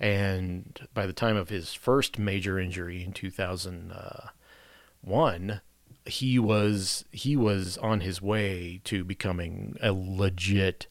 and 0.00 0.88
by 0.92 1.06
the 1.06 1.12
time 1.12 1.36
of 1.36 1.48
his 1.48 1.74
first 1.74 2.18
major 2.18 2.58
injury 2.58 3.04
in 3.04 3.12
2001, 3.12 5.60
he 6.06 6.40
was 6.40 7.04
he 7.12 7.36
was 7.36 7.78
on 7.78 8.00
his 8.00 8.20
way 8.20 8.80
to 8.82 9.04
becoming 9.04 9.76
a 9.80 9.92
legit 9.92 10.88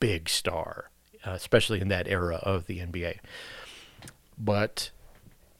big 0.00 0.28
star, 0.28 0.90
uh, 1.26 1.30
especially 1.30 1.80
in 1.80 1.88
that 1.88 2.06
era 2.06 2.40
of 2.42 2.66
the 2.66 2.80
NBA. 2.80 3.20
But 4.36 4.90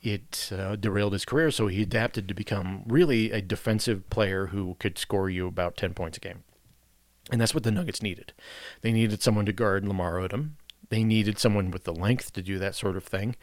it 0.04 0.50
uh, 0.52 0.76
derailed 0.76 1.14
his 1.14 1.24
career, 1.24 1.50
so 1.50 1.66
he 1.66 1.82
adapted 1.82 2.28
to 2.28 2.34
become 2.34 2.82
really 2.86 3.32
a 3.32 3.40
defensive 3.40 4.08
player 4.10 4.46
who 4.46 4.76
could 4.78 4.98
score 4.98 5.30
you 5.30 5.46
about 5.46 5.76
10 5.76 5.94
points 5.94 6.18
a 6.18 6.20
game. 6.20 6.44
And 7.32 7.40
that's 7.40 7.54
what 7.54 7.62
the 7.62 7.70
Nuggets 7.70 8.02
needed. 8.02 8.34
They 8.82 8.92
needed 8.92 9.22
someone 9.22 9.46
to 9.46 9.52
guard 9.52 9.88
Lamar 9.88 10.16
Odom. 10.16 10.50
They 10.90 11.02
needed 11.02 11.38
someone 11.38 11.70
with 11.70 11.84
the 11.84 11.94
length 11.94 12.34
to 12.34 12.42
do 12.42 12.58
that 12.58 12.74
sort 12.74 12.98
of 12.98 13.04
thing. 13.04 13.34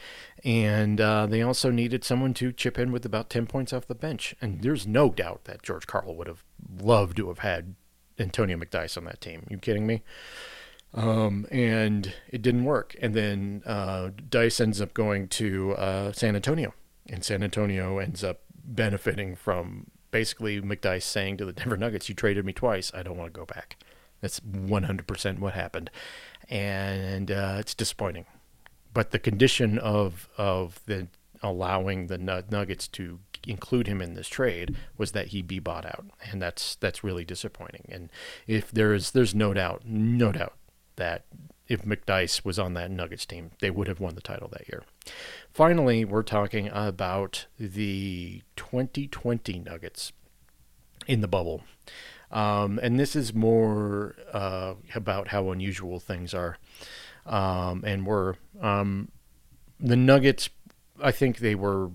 And 0.43 1.01
uh, 1.01 1.25
they 1.25 1.41
also 1.41 1.71
needed 1.71 2.03
someone 2.03 2.35
to 2.35 2.51
chip 2.51 2.77
in 2.77 2.91
with 2.91 3.07
about 3.07 3.31
10 3.31 3.47
points 3.47 3.73
off 3.73 3.87
the 3.87 3.95
bench. 3.95 4.35
And 4.39 4.61
there's 4.61 4.85
no 4.85 5.09
doubt 5.09 5.45
that 5.45 5.63
George 5.63 5.87
Karl 5.87 6.15
would 6.15 6.27
have 6.27 6.43
loved 6.79 7.17
to 7.17 7.29
have 7.29 7.39
had 7.39 7.73
Antonio 8.19 8.55
McDyess 8.55 8.97
on 8.97 9.05
that 9.05 9.19
team. 9.19 9.47
You 9.49 9.57
kidding 9.57 9.87
me? 9.87 10.03
Um, 10.93 11.47
and 11.51 12.13
it 12.29 12.41
didn't 12.41 12.65
work. 12.65 12.95
And 13.01 13.13
then 13.13 13.63
uh, 13.65 14.09
Dice 14.29 14.59
ends 14.59 14.81
up 14.81 14.93
going 14.93 15.27
to 15.29 15.73
uh, 15.73 16.11
San 16.11 16.35
Antonio, 16.35 16.73
and 17.09 17.23
San 17.23 17.43
Antonio 17.43 17.97
ends 17.99 18.23
up 18.23 18.41
benefiting 18.63 19.35
from 19.35 19.87
basically 20.11 20.61
McDyess 20.61 21.03
saying 21.03 21.37
to 21.37 21.45
the 21.45 21.53
Denver 21.53 21.77
Nuggets, 21.77 22.09
"You 22.09 22.15
traded 22.15 22.45
me 22.45 22.53
twice. 22.53 22.91
I 22.93 23.03
don't 23.03 23.17
want 23.17 23.33
to 23.33 23.39
go 23.39 23.45
back." 23.45 23.77
That's 24.19 24.39
100% 24.39 25.39
what 25.39 25.53
happened, 25.53 25.89
and 26.49 27.31
uh, 27.31 27.55
it's 27.59 27.73
disappointing. 27.73 28.25
But 28.93 29.11
the 29.11 29.19
condition 29.19 29.77
of 29.79 30.27
of 30.37 30.81
the 30.85 31.07
allowing 31.41 32.07
the 32.07 32.17
Nuggets 32.17 32.87
to 32.89 33.19
include 33.47 33.87
him 33.87 34.01
in 34.01 34.13
this 34.13 34.27
trade 34.27 34.75
was 34.97 35.13
that 35.13 35.27
he 35.27 35.41
be 35.41 35.59
bought 35.59 35.85
out, 35.85 36.05
and 36.29 36.41
that's 36.41 36.75
that's 36.75 37.03
really 37.03 37.23
disappointing. 37.23 37.85
And 37.89 38.09
if 38.45 38.69
there's 38.71 39.11
there's 39.11 39.33
no 39.33 39.53
doubt, 39.53 39.83
no 39.85 40.33
doubt 40.33 40.53
that 40.95 41.25
if 41.67 41.83
McDyess 41.83 42.43
was 42.43 42.59
on 42.59 42.73
that 42.73 42.91
Nuggets 42.91 43.25
team, 43.25 43.51
they 43.59 43.71
would 43.71 43.87
have 43.87 43.99
won 43.99 44.15
the 44.15 44.21
title 44.21 44.49
that 44.49 44.67
year. 44.67 44.83
Finally, 45.51 46.03
we're 46.03 46.23
talking 46.23 46.69
about 46.73 47.45
the 47.57 48.41
2020 48.55 49.59
Nuggets 49.59 50.11
in 51.07 51.21
the 51.21 51.27
bubble. 51.27 51.63
Um, 52.29 52.79
and 52.81 52.99
this 52.99 53.15
is 53.15 53.33
more 53.33 54.15
uh, 54.33 54.75
about 54.95 55.29
how 55.29 55.49
unusual 55.51 55.99
things 55.99 56.33
are 56.33 56.57
um, 57.25 57.83
and 57.85 58.05
were. 58.05 58.35
Um, 58.61 59.09
the 59.79 59.95
Nuggets, 59.95 60.49
I 61.01 61.11
think 61.11 61.39
they 61.39 61.55
were 61.55 61.91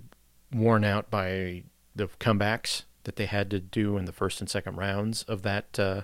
worn 0.52 0.84
out 0.84 1.10
by 1.10 1.64
the 1.94 2.08
comebacks 2.20 2.82
that 3.04 3.16
they 3.16 3.26
had 3.26 3.50
to 3.50 3.60
do 3.60 3.96
in 3.96 4.04
the 4.04 4.12
first 4.12 4.40
and 4.40 4.50
second 4.50 4.76
rounds 4.76 5.22
of 5.24 5.42
that 5.42 5.78
uh, 5.78 6.02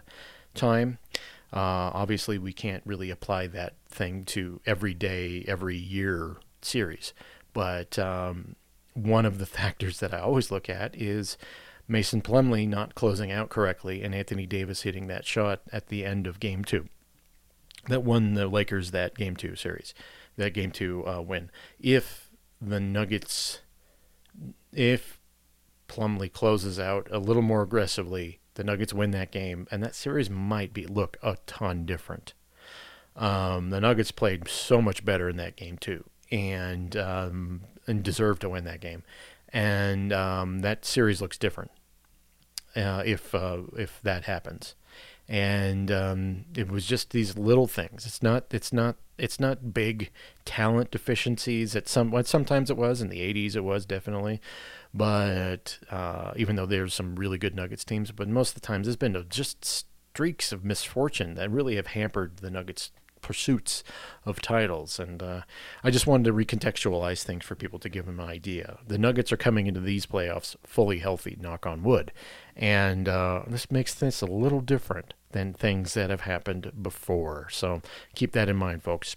time. 0.55 0.99
Uh, 1.53 1.93
obviously, 1.93 2.39
we 2.39 2.53
can't 2.53 2.83
really 2.87 3.11
apply 3.11 3.47
that 3.49 3.75
thing 3.89 4.25
to 4.25 4.61
every 4.65 4.95
day, 4.95 5.45
every 5.47 5.77
year 5.77 6.37
series. 6.63 7.13
But 7.53 7.99
um, 7.99 8.57
one 8.95 9.27
of 9.27 9.39
the 9.39 9.47
factors 9.59 10.01
that 10.01 10.15
I 10.15 10.21
always 10.21 10.51
look 10.51 10.71
at 10.71 10.97
is 10.97 11.37
Mason 11.87 12.23
Plumlee 12.23 12.69
not 12.69 12.95
closing 12.95 13.31
out 13.31 13.51
correctly 13.51 14.03
and 14.03 14.15
Anthony 14.15 14.47
Davis 14.47 14.83
hitting 14.83 15.09
that 15.09 15.27
shot 15.27 15.61
at 15.73 15.89
the 15.89 16.05
end 16.05 16.27
of 16.27 16.41
game 16.41 16.65
two 16.65 16.89
that 17.89 18.05
won 18.05 18.35
the 18.35 18.47
Lakers 18.47 18.91
that 18.93 19.15
game 19.15 19.37
two 19.37 19.57
series, 19.57 19.95
that 20.37 20.55
game 20.55 20.71
two 20.71 21.07
uh, 21.07 21.21
win. 21.21 21.51
If 21.81 22.31
the 22.61 22.81
Nuggets, 22.81 23.61
if 24.73 25.21
Plumlee 25.89 26.33
closes 26.33 26.79
out 26.79 27.09
a 27.11 27.19
little 27.19 27.43
more 27.43 27.63
aggressively, 27.63 28.39
the 28.55 28.65
Nuggets 28.65 28.93
win 28.93 29.11
that 29.13 29.31
game, 29.33 29.67
and 29.71 29.83
that 29.83 29.95
series 29.95 30.31
might 30.31 30.73
be 30.73 30.87
look 30.87 31.17
a 31.23 31.37
ton 31.47 31.85
different. 31.87 32.35
Um, 33.17 33.71
the 33.71 33.81
Nuggets 33.81 34.11
played 34.11 34.49
so 34.49 34.81
much 34.81 35.05
better 35.05 35.29
in 35.29 35.37
that 35.37 35.57
game 35.57 35.79
too, 35.79 36.05
and 36.31 36.97
um, 36.97 37.63
and 37.87 38.03
deserved 38.03 38.41
to 38.43 38.49
win 38.49 38.65
that 38.65 38.81
game, 38.81 39.03
and 39.51 40.13
um, 40.13 40.61
that 40.61 40.85
series 40.85 41.21
looks 41.21 41.39
different 41.39 41.71
uh, 42.77 43.03
if 43.05 43.35
uh, 43.35 43.63
if 43.77 44.01
that 44.03 44.25
happens. 44.25 44.75
And 45.33 45.91
um, 45.91 46.45
it 46.55 46.71
was 46.71 46.85
just 46.85 47.11
these 47.11 47.39
little 47.39 47.67
things. 47.67 48.05
It's 48.05 48.23
not. 48.23 48.45
It's 48.51 48.71
not. 48.71 48.97
It's 49.17 49.41
not 49.41 49.73
big 49.73 50.11
talent 50.45 50.91
deficiencies. 50.91 51.75
At 51.75 51.89
some. 51.89 52.13
Sometimes 52.25 52.69
it 52.69 52.77
was 52.77 53.01
in 53.01 53.09
the 53.09 53.21
'80s. 53.21 53.57
It 53.57 53.65
was 53.65 53.87
definitely, 53.87 54.43
but 54.93 55.79
uh, 55.91 56.33
even 56.37 56.57
though 56.57 56.67
there's 56.67 56.93
some 56.93 57.17
really 57.17 57.39
good 57.39 57.57
Nuggets 57.57 57.83
teams, 57.83 58.11
but 58.11 58.29
most 58.29 58.51
of 58.51 58.55
the 58.61 58.67
times 58.67 58.87
there's 58.87 58.97
been 58.97 59.25
just 59.31 59.65
streaks 59.65 60.53
of 60.53 60.67
misfortune 60.67 61.33
that 61.37 61.51
really 61.51 61.77
have 61.77 61.87
hampered 61.89 62.37
the 62.37 62.51
Nuggets 62.51 62.91
pursuits 63.23 63.83
of 64.27 64.43
titles. 64.43 64.99
And 64.99 65.23
uh, 65.23 65.43
I 65.83 65.91
just 65.91 66.07
wanted 66.07 66.25
to 66.25 66.33
recontextualize 66.33 67.23
things 67.23 67.45
for 67.45 67.55
people 67.55 67.79
to 67.79 67.89
give 67.89 68.07
them 68.07 68.21
an 68.21 68.29
idea. 68.29 68.79
The 68.87 68.99
Nuggets 68.99 69.33
are 69.33 69.37
coming 69.37 69.67
into 69.67 69.81
these 69.81 70.07
playoffs 70.07 70.57
fully 70.65 70.99
healthy, 70.99 71.39
knock 71.41 71.67
on 71.67 71.83
wood. 71.83 72.13
And 72.55 73.09
uh, 73.09 73.43
this 73.47 73.71
makes 73.71 73.95
this 73.95 74.21
a 74.21 74.27
little 74.27 74.61
different 74.61 75.15
than 75.31 75.55
things 75.55 75.95
that 75.95 76.11
have 76.11 76.23
happened 76.23 76.73
before. 76.83 77.49
So 77.51 77.81
keep 78.15 78.33
that 78.33 78.49
in 78.49 78.57
mind, 78.57 78.83
folks. 78.83 79.17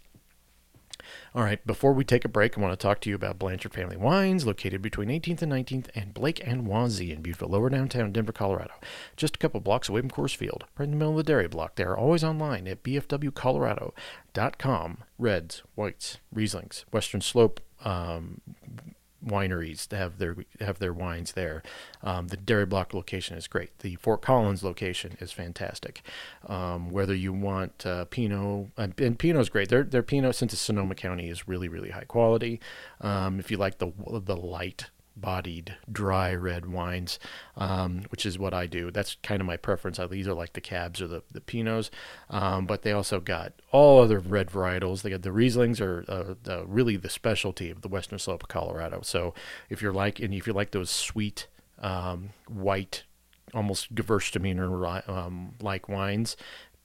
All 1.36 1.44
right, 1.44 1.64
before 1.68 1.92
we 1.92 2.06
take 2.06 2.24
a 2.24 2.30
break, 2.30 2.58
I 2.58 2.62
want 2.62 2.72
to 2.72 2.82
talk 2.82 3.02
to 3.02 3.10
you 3.10 3.16
about 3.16 3.38
Blanchard 3.38 3.74
Family 3.74 3.98
Wines, 3.98 4.46
located 4.46 4.82
between 4.82 5.10
18th 5.10 5.42
and 5.42 5.52
19th 5.52 5.90
and 5.94 6.14
Blake 6.14 6.42
and 6.48 6.66
Wazee 6.66 7.12
in 7.12 7.22
beautiful 7.22 7.50
lower 7.50 7.70
downtown 7.70 8.14
Denver, 8.14 8.32
Colorado. 8.32 8.72
Just 9.18 9.36
a 9.36 9.40
couple 9.40 9.60
blocks 9.60 9.90
away 9.90 10.00
from 10.00 10.10
Coors 10.10 10.34
Field, 10.34 10.64
right 10.78 10.86
in 10.86 10.92
the 10.92 10.96
middle 10.96 11.12
of 11.12 11.18
the 11.18 11.24
dairy 11.24 11.50
block. 11.50 11.76
They 11.76 11.84
are 11.84 11.98
always 11.98 12.24
online 12.24 12.70
at 12.70 12.84
bfwcolorado.com. 12.84 14.98
Reds, 15.20 15.64
whites, 15.76 16.20
Rieslings, 16.34 16.86
Western 16.94 17.20
Slope 17.20 17.60
um, 17.84 18.40
wineries 19.26 19.88
to 19.88 19.98
have 19.98 20.18
their 20.18 20.36
have 20.60 20.80
their 20.80 20.94
wines 20.94 21.34
there. 21.34 21.64
Um, 22.04 22.28
the 22.28 22.38
Dairy 22.38 22.66
Block 22.66 22.94
location 22.94 23.38
is 23.38 23.48
great. 23.48 23.78
The 23.80 23.96
Fort 23.96 24.22
Collins 24.22 24.64
location 24.64 25.18
is 25.20 25.32
fantastic. 25.32 26.02
Um, 26.48 26.90
whether 26.90 27.16
you 27.16 27.34
want 27.34 27.86
uh, 27.86 28.06
Pinot 28.06 28.70
and, 28.78 29.20
Pinot 29.20 29.42
is 29.42 29.50
great. 29.50 29.70
Their 29.70 29.84
their 29.84 30.04
Pinot 30.04 30.36
since 30.36 30.54
it's 30.54 30.62
Sonoma 30.62 30.96
County 30.96 31.30
is 31.30 31.48
really 31.48 31.68
really 31.68 31.90
high 31.90 32.06
quality. 32.06 32.60
Um, 33.02 33.40
if 33.40 33.52
you 33.52 33.58
like 33.58 33.80
the 33.80 33.92
the 34.24 34.38
light 34.38 34.90
bodied 35.16 35.76
dry 35.92 36.34
red 36.34 36.66
wines, 36.66 37.20
um, 37.56 38.04
which 38.10 38.26
is 38.26 38.38
what 38.38 38.54
I 38.54 38.68
do. 38.68 38.92
That's 38.92 39.18
kind 39.24 39.42
of 39.42 39.48
my 39.48 39.58
preference. 39.58 40.00
I 40.00 40.06
either 40.06 40.34
like 40.34 40.54
the 40.54 40.62
cabs 40.62 41.02
or 41.02 41.08
the, 41.08 41.24
the 41.32 41.42
pinots, 41.42 41.90
um, 42.30 42.66
but 42.66 42.82
they 42.82 42.92
also 42.92 43.20
got 43.20 43.54
all 43.72 44.02
other 44.02 44.20
red 44.20 44.50
varietals. 44.50 45.02
They 45.02 45.10
got 45.10 45.22
the 45.22 45.30
Rieslings 45.30 45.82
are 45.82 46.06
uh, 46.08 46.36
the, 46.44 46.66
really 46.68 46.98
the 46.98 47.10
specialty 47.10 47.70
of 47.70 47.82
the 47.82 47.88
Western 47.88 48.20
Slope 48.20 48.44
of 48.44 48.50
Colorado. 48.50 49.02
So 49.04 49.34
if 49.70 49.82
you're 49.82 49.94
like 49.94 50.20
and 50.20 50.34
if 50.34 50.48
you 50.48 50.54
like 50.54 50.72
those 50.72 50.90
sweet 50.90 51.48
um, 51.80 52.30
white, 52.48 53.04
almost 53.54 53.96
Gewürztraminer 53.96 55.08
um, 55.10 55.54
like 55.62 55.88
wines, 55.88 56.36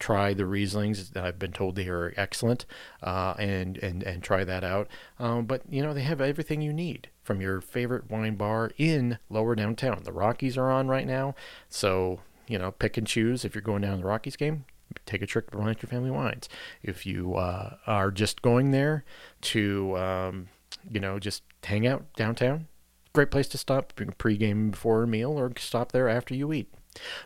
try 0.01 0.35
the 0.35 0.43
Rieslings. 0.43 1.17
I've 1.17 1.39
been 1.39 1.53
told 1.53 1.77
they 1.77 1.87
are 1.87 2.13
excellent, 2.17 2.67
uh, 3.03 3.35
and 3.39 3.77
and 3.79 4.03
and 4.03 4.23
try 4.23 4.43
that 4.43 4.65
out. 4.65 4.89
Um, 5.21 5.45
but 5.45 5.63
you 5.71 5.83
know 5.83 5.95
they 5.95 6.03
have 6.03 6.21
everything 6.21 6.61
you 6.61 6.73
need 6.73 7.09
from 7.23 7.41
your 7.41 7.61
favorite 7.61 8.11
wine 8.11 8.35
bar 8.35 8.73
in 8.77 9.19
Lower 9.29 9.55
Downtown. 9.55 10.03
The 10.03 10.13
Rockies 10.13 10.59
are 10.59 10.71
on 10.71 10.89
right 10.89 11.07
now, 11.07 11.37
so 11.69 12.21
you 12.49 12.59
know 12.59 12.73
pick 12.73 12.97
and 12.97 13.07
choose. 13.07 13.45
If 13.45 13.55
you're 13.55 13.63
going 13.63 13.83
down 13.83 14.01
the 14.01 14.07
Rockies 14.07 14.37
game, 14.37 14.65
take 15.07 15.23
a 15.23 15.27
trip 15.27 15.51
to 15.51 15.59
Blanchard 15.59 15.91
Family 15.91 16.11
Wines. 16.11 16.49
If 16.83 17.07
you 17.07 17.37
uh, 17.37 17.77
are 17.87 18.11
just 18.11 18.43
going 18.43 18.73
there 18.73 19.05
to 19.43 19.97
um, 19.97 20.49
you 20.91 20.99
know 20.99 21.19
just 21.21 21.43
hang 21.63 21.87
out 21.87 22.13
downtown, 22.17 22.67
great 23.13 23.31
place 23.31 23.49
to 23.49 23.59
stop 23.59 23.93
pre-game 24.19 24.71
before 24.71 25.03
a 25.03 25.07
meal, 25.07 25.39
or 25.39 25.53
stop 25.59 25.93
there 25.93 26.09
after 26.09 26.35
you 26.35 26.53
eat. 26.53 26.73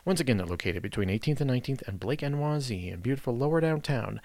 Once 0.04 0.20
again, 0.20 0.36
they're 0.36 0.46
located 0.46 0.82
between 0.82 1.08
18th 1.08 1.40
and 1.40 1.50
19th 1.50 1.86
and 1.88 2.00
Blake 2.00 2.22
and 2.22 2.36
in 2.70 3.00
beautiful 3.00 3.36
lower 3.36 3.60
downtown, 3.60 4.20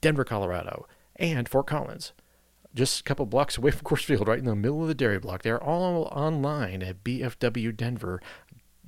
Denver, 0.00 0.24
Colorado, 0.24 0.86
and 1.16 1.48
Fort 1.48 1.66
Collins. 1.66 2.12
Just 2.74 3.00
a 3.00 3.02
couple 3.04 3.26
blocks 3.26 3.56
away 3.56 3.70
from 3.72 3.86
Coors 3.86 4.04
Field, 4.04 4.28
right 4.28 4.38
in 4.38 4.44
the 4.44 4.54
middle 4.54 4.82
of 4.82 4.88
the 4.88 4.94
dairy 4.94 5.18
block. 5.18 5.42
They're 5.42 5.62
all 5.62 6.04
online 6.12 6.82
at 6.82 7.02
BFW 7.02 7.76
Denver, 7.76 8.20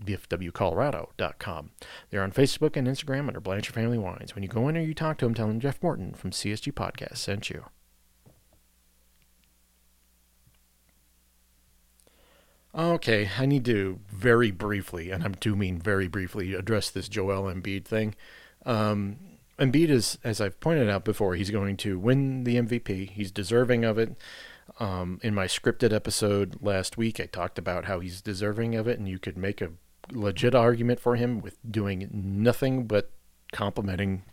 BFWColorado.com. 0.05 1.71
They're 2.11 2.23
on 2.23 2.33
Facebook 2.33 2.77
and 2.77 2.87
Instagram 2.87 3.29
under 3.29 3.41
Blanchard 3.41 3.75
Family 3.75 3.99
Wines. 3.99 4.35
When 4.35 4.43
you 4.43 4.49
go 4.49 4.69
in 4.69 4.77
or 4.77 4.81
you 4.81 4.95
talk 4.95 5.19
to 5.19 5.25
them, 5.25 5.35
tell 5.35 5.49
them 5.49 5.61
Jeff 5.61 5.83
Morton 5.83 6.15
from 6.15 6.31
CSG 6.31 6.73
Podcast 6.73 7.17
sent 7.17 7.51
you. 7.51 7.65
Okay, 12.75 13.31
I 13.39 13.47
need 13.47 13.65
to 13.65 14.01
very 14.09 14.51
briefly, 14.51 15.11
and 15.11 15.25
I 15.25 15.29
do 15.29 15.57
mean 15.57 15.79
very 15.79 16.07
briefly, 16.07 16.55
address 16.55 16.91
this 16.91 17.09
Joel 17.09 17.53
Embiid 17.53 17.85
thing. 17.85 18.15
Um, 18.67 19.17
Embiid 19.59 19.89
is, 19.89 20.19
as 20.23 20.41
I've 20.41 20.61
pointed 20.61 20.89
out 20.89 21.05
before, 21.05 21.35
he's 21.35 21.51
going 21.51 21.77
to 21.79 21.99
win 21.99 22.45
the 22.45 22.57
MVP. 22.57 23.11
He's 23.11 23.31
deserving 23.31 23.85
of 23.85 23.99
it. 23.99 24.17
Um, 24.79 25.19
in 25.23 25.35
my 25.35 25.47
scripted 25.47 25.93
episode 25.93 26.59
last 26.61 26.97
week, 26.97 27.19
I 27.19 27.27
talked 27.27 27.59
about 27.59 27.87
how 27.87 28.01
he's 28.01 28.21
deserving 28.21 28.75
of 28.75 28.87
it, 28.87 28.99
and 28.99 29.09
you 29.09 29.19
could 29.19 29.37
make 29.37 29.61
a 29.61 29.73
legit 30.13 30.55
argument 30.55 31.01
for 31.01 31.17
him 31.17 31.41
with 31.41 31.59
doing 31.69 32.09
nothing 32.13 32.87
but 32.87 33.11
complimenting 33.53 34.25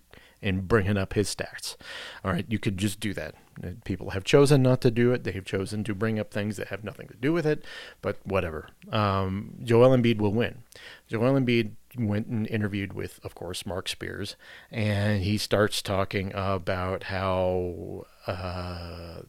and 0.45 0.67
bringing 0.67 0.97
up 0.97 1.13
his 1.13 1.33
stats. 1.33 1.75
All 2.23 2.31
right, 2.31 2.45
you 2.47 2.59
could 2.59 2.77
just 2.77 2.99
do 2.99 3.13
that. 3.13 3.35
People 3.83 4.11
have 4.11 4.23
chosen 4.23 4.61
not 4.61 4.81
to 4.81 4.91
do 4.91 5.11
it. 5.11 5.23
They 5.23 5.31
have 5.31 5.45
chosen 5.45 5.83
to 5.85 5.95
bring 5.95 6.19
up 6.19 6.31
things 6.31 6.57
that 6.57 6.67
have 6.67 6.83
nothing 6.83 7.07
to 7.07 7.15
do 7.15 7.33
with 7.33 7.45
it, 7.45 7.65
but 8.01 8.17
whatever. 8.23 8.69
Um, 8.91 9.55
Joel 9.63 9.97
Embiid 9.97 10.19
will 10.19 10.33
win. 10.33 10.63
Joel 11.07 11.39
Embiid 11.39 11.71
went 11.97 12.27
and 12.27 12.47
interviewed 12.47 12.93
with, 12.93 13.19
of 13.23 13.33
course, 13.33 13.65
Marc 13.65 13.89
Spears, 13.89 14.35
and 14.71 15.23
he 15.23 15.37
starts 15.37 15.81
talking 15.81 16.31
about 16.33 17.03
how. 17.03 18.05
Uh, 18.27 19.21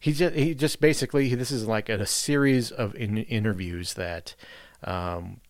he 0.00 0.12
just 0.12 0.34
he 0.34 0.52
just 0.52 0.80
basically 0.80 1.32
this 1.34 1.52
is 1.52 1.66
like 1.66 1.88
a, 1.88 2.04
series 2.06 2.72
of 2.72 2.94
in, 2.96 3.18
interviews 3.18 3.94
that 3.94 4.34
um, 4.82 5.40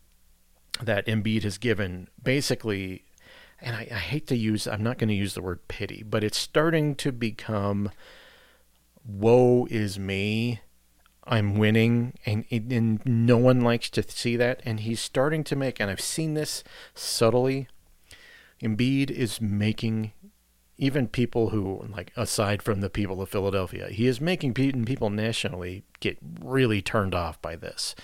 that 0.82 1.06
Embiid 1.06 1.42
has 1.42 1.58
given 1.58 2.08
basically 2.22 3.04
and 3.64 3.74
I, 3.74 3.88
I 3.90 3.98
hate 3.98 4.26
to 4.28 4.36
use, 4.36 4.68
I'm 4.68 4.82
not 4.82 4.98
going 4.98 5.08
to 5.08 5.14
use 5.14 5.34
the 5.34 5.42
word 5.42 5.66
pity, 5.66 6.04
but 6.06 6.22
it's 6.22 6.38
starting 6.38 6.94
to 6.96 7.10
become, 7.10 7.90
woe 9.04 9.66
is 9.70 9.98
me. 9.98 10.60
I'm 11.26 11.56
winning, 11.56 12.12
and, 12.26 12.44
and 12.50 13.00
no 13.06 13.38
one 13.38 13.62
likes 13.62 13.88
to 13.90 14.02
see 14.02 14.36
that. 14.36 14.60
And 14.66 14.80
he's 14.80 15.00
starting 15.00 15.42
to 15.44 15.56
make, 15.56 15.80
and 15.80 15.90
I've 15.90 16.00
seen 16.00 16.34
this 16.34 16.62
subtly. 16.94 17.66
Embiid 18.62 19.10
is 19.10 19.40
making 19.40 20.12
even 20.76 21.08
people 21.08 21.48
who, 21.48 21.86
like, 21.88 22.12
aside 22.16 22.62
from 22.62 22.82
the 22.82 22.90
people 22.90 23.22
of 23.22 23.30
Philadelphia, 23.30 23.88
he 23.88 24.06
is 24.06 24.20
making 24.20 24.52
people 24.52 25.08
nationally 25.08 25.84
get 26.00 26.18
really 26.42 26.82
turned 26.82 27.14
off 27.14 27.40
by 27.40 27.56
this. 27.56 27.94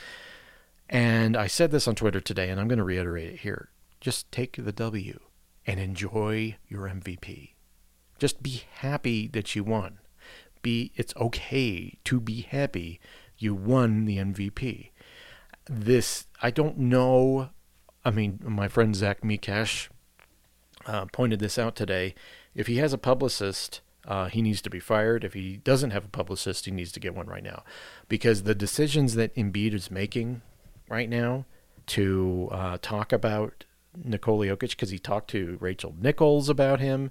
And 0.89 1.37
I 1.37 1.47
said 1.47 1.71
this 1.71 1.87
on 1.87 1.97
Twitter 1.97 2.21
today, 2.21 2.49
and 2.49 2.59
I'm 2.59 2.69
going 2.69 2.79
to 2.79 2.85
reiterate 2.85 3.35
it 3.35 3.41
here. 3.41 3.69
Just 4.01 4.33
take 4.33 4.57
the 4.57 4.73
W 4.73 5.21
and 5.67 5.79
enjoy 5.81 6.57
your 6.69 6.89
MVP. 6.89 7.51
Just 8.19 8.43
be 8.43 8.65
happy 8.75 9.29
that 9.29 9.55
you 9.55 9.65
won. 9.65 9.99
Be 10.63 10.93
it's 10.95 11.17
okay 11.17 11.99
to 12.05 12.21
be 12.21 12.43
happy 12.43 13.01
you 13.39 13.55
won 13.55 14.05
the 14.05 14.19
MVP. 14.19 14.91
This 15.69 16.27
I 16.43 16.51
don't 16.51 16.79
know. 16.79 17.51
I 18.05 18.11
mean, 18.11 18.41
my 18.43 18.69
friend 18.69 18.95
Zach 18.95 19.23
Mikesh 19.23 19.89
uh, 20.87 21.07
pointed 21.07 21.41
this 21.41 21.59
out 21.59 21.77
today. 21.77 22.15
If 22.55 22.67
he 22.67 22.77
has 22.77 22.93
a 22.93 22.99
publicist, 22.99 23.81
uh, 24.07 24.27
he 24.27 24.43
needs 24.43 24.63
to 24.63 24.71
be 24.71 24.81
fired. 24.81 25.25
If 25.25 25.35
he 25.35 25.59
doesn't 25.59 25.91
have 25.91 26.05
a 26.05 26.09
publicist, 26.09 26.65
he 26.65 26.71
needs 26.71 26.93
to 26.93 27.01
get 27.01 27.15
one 27.15 27.27
right 27.27 27.43
now, 27.43 27.65
because 28.09 28.43
the 28.43 28.55
decisions 28.55 29.15
that 29.15 29.35
Embiid 29.35 29.75
is 29.75 29.91
making 29.91 30.43
right 30.89 31.09
now 31.09 31.47
to 31.87 32.49
uh, 32.51 32.79
talk 32.81 33.13
about 33.13 33.65
Nikola 33.97 34.47
Jokic 34.47 34.71
because 34.71 34.91
he 34.91 34.99
talked 34.99 35.31
to 35.31 35.59
Rachel 35.61 35.95
Nichols 36.01 36.49
about 36.49 36.81
him. 36.81 37.11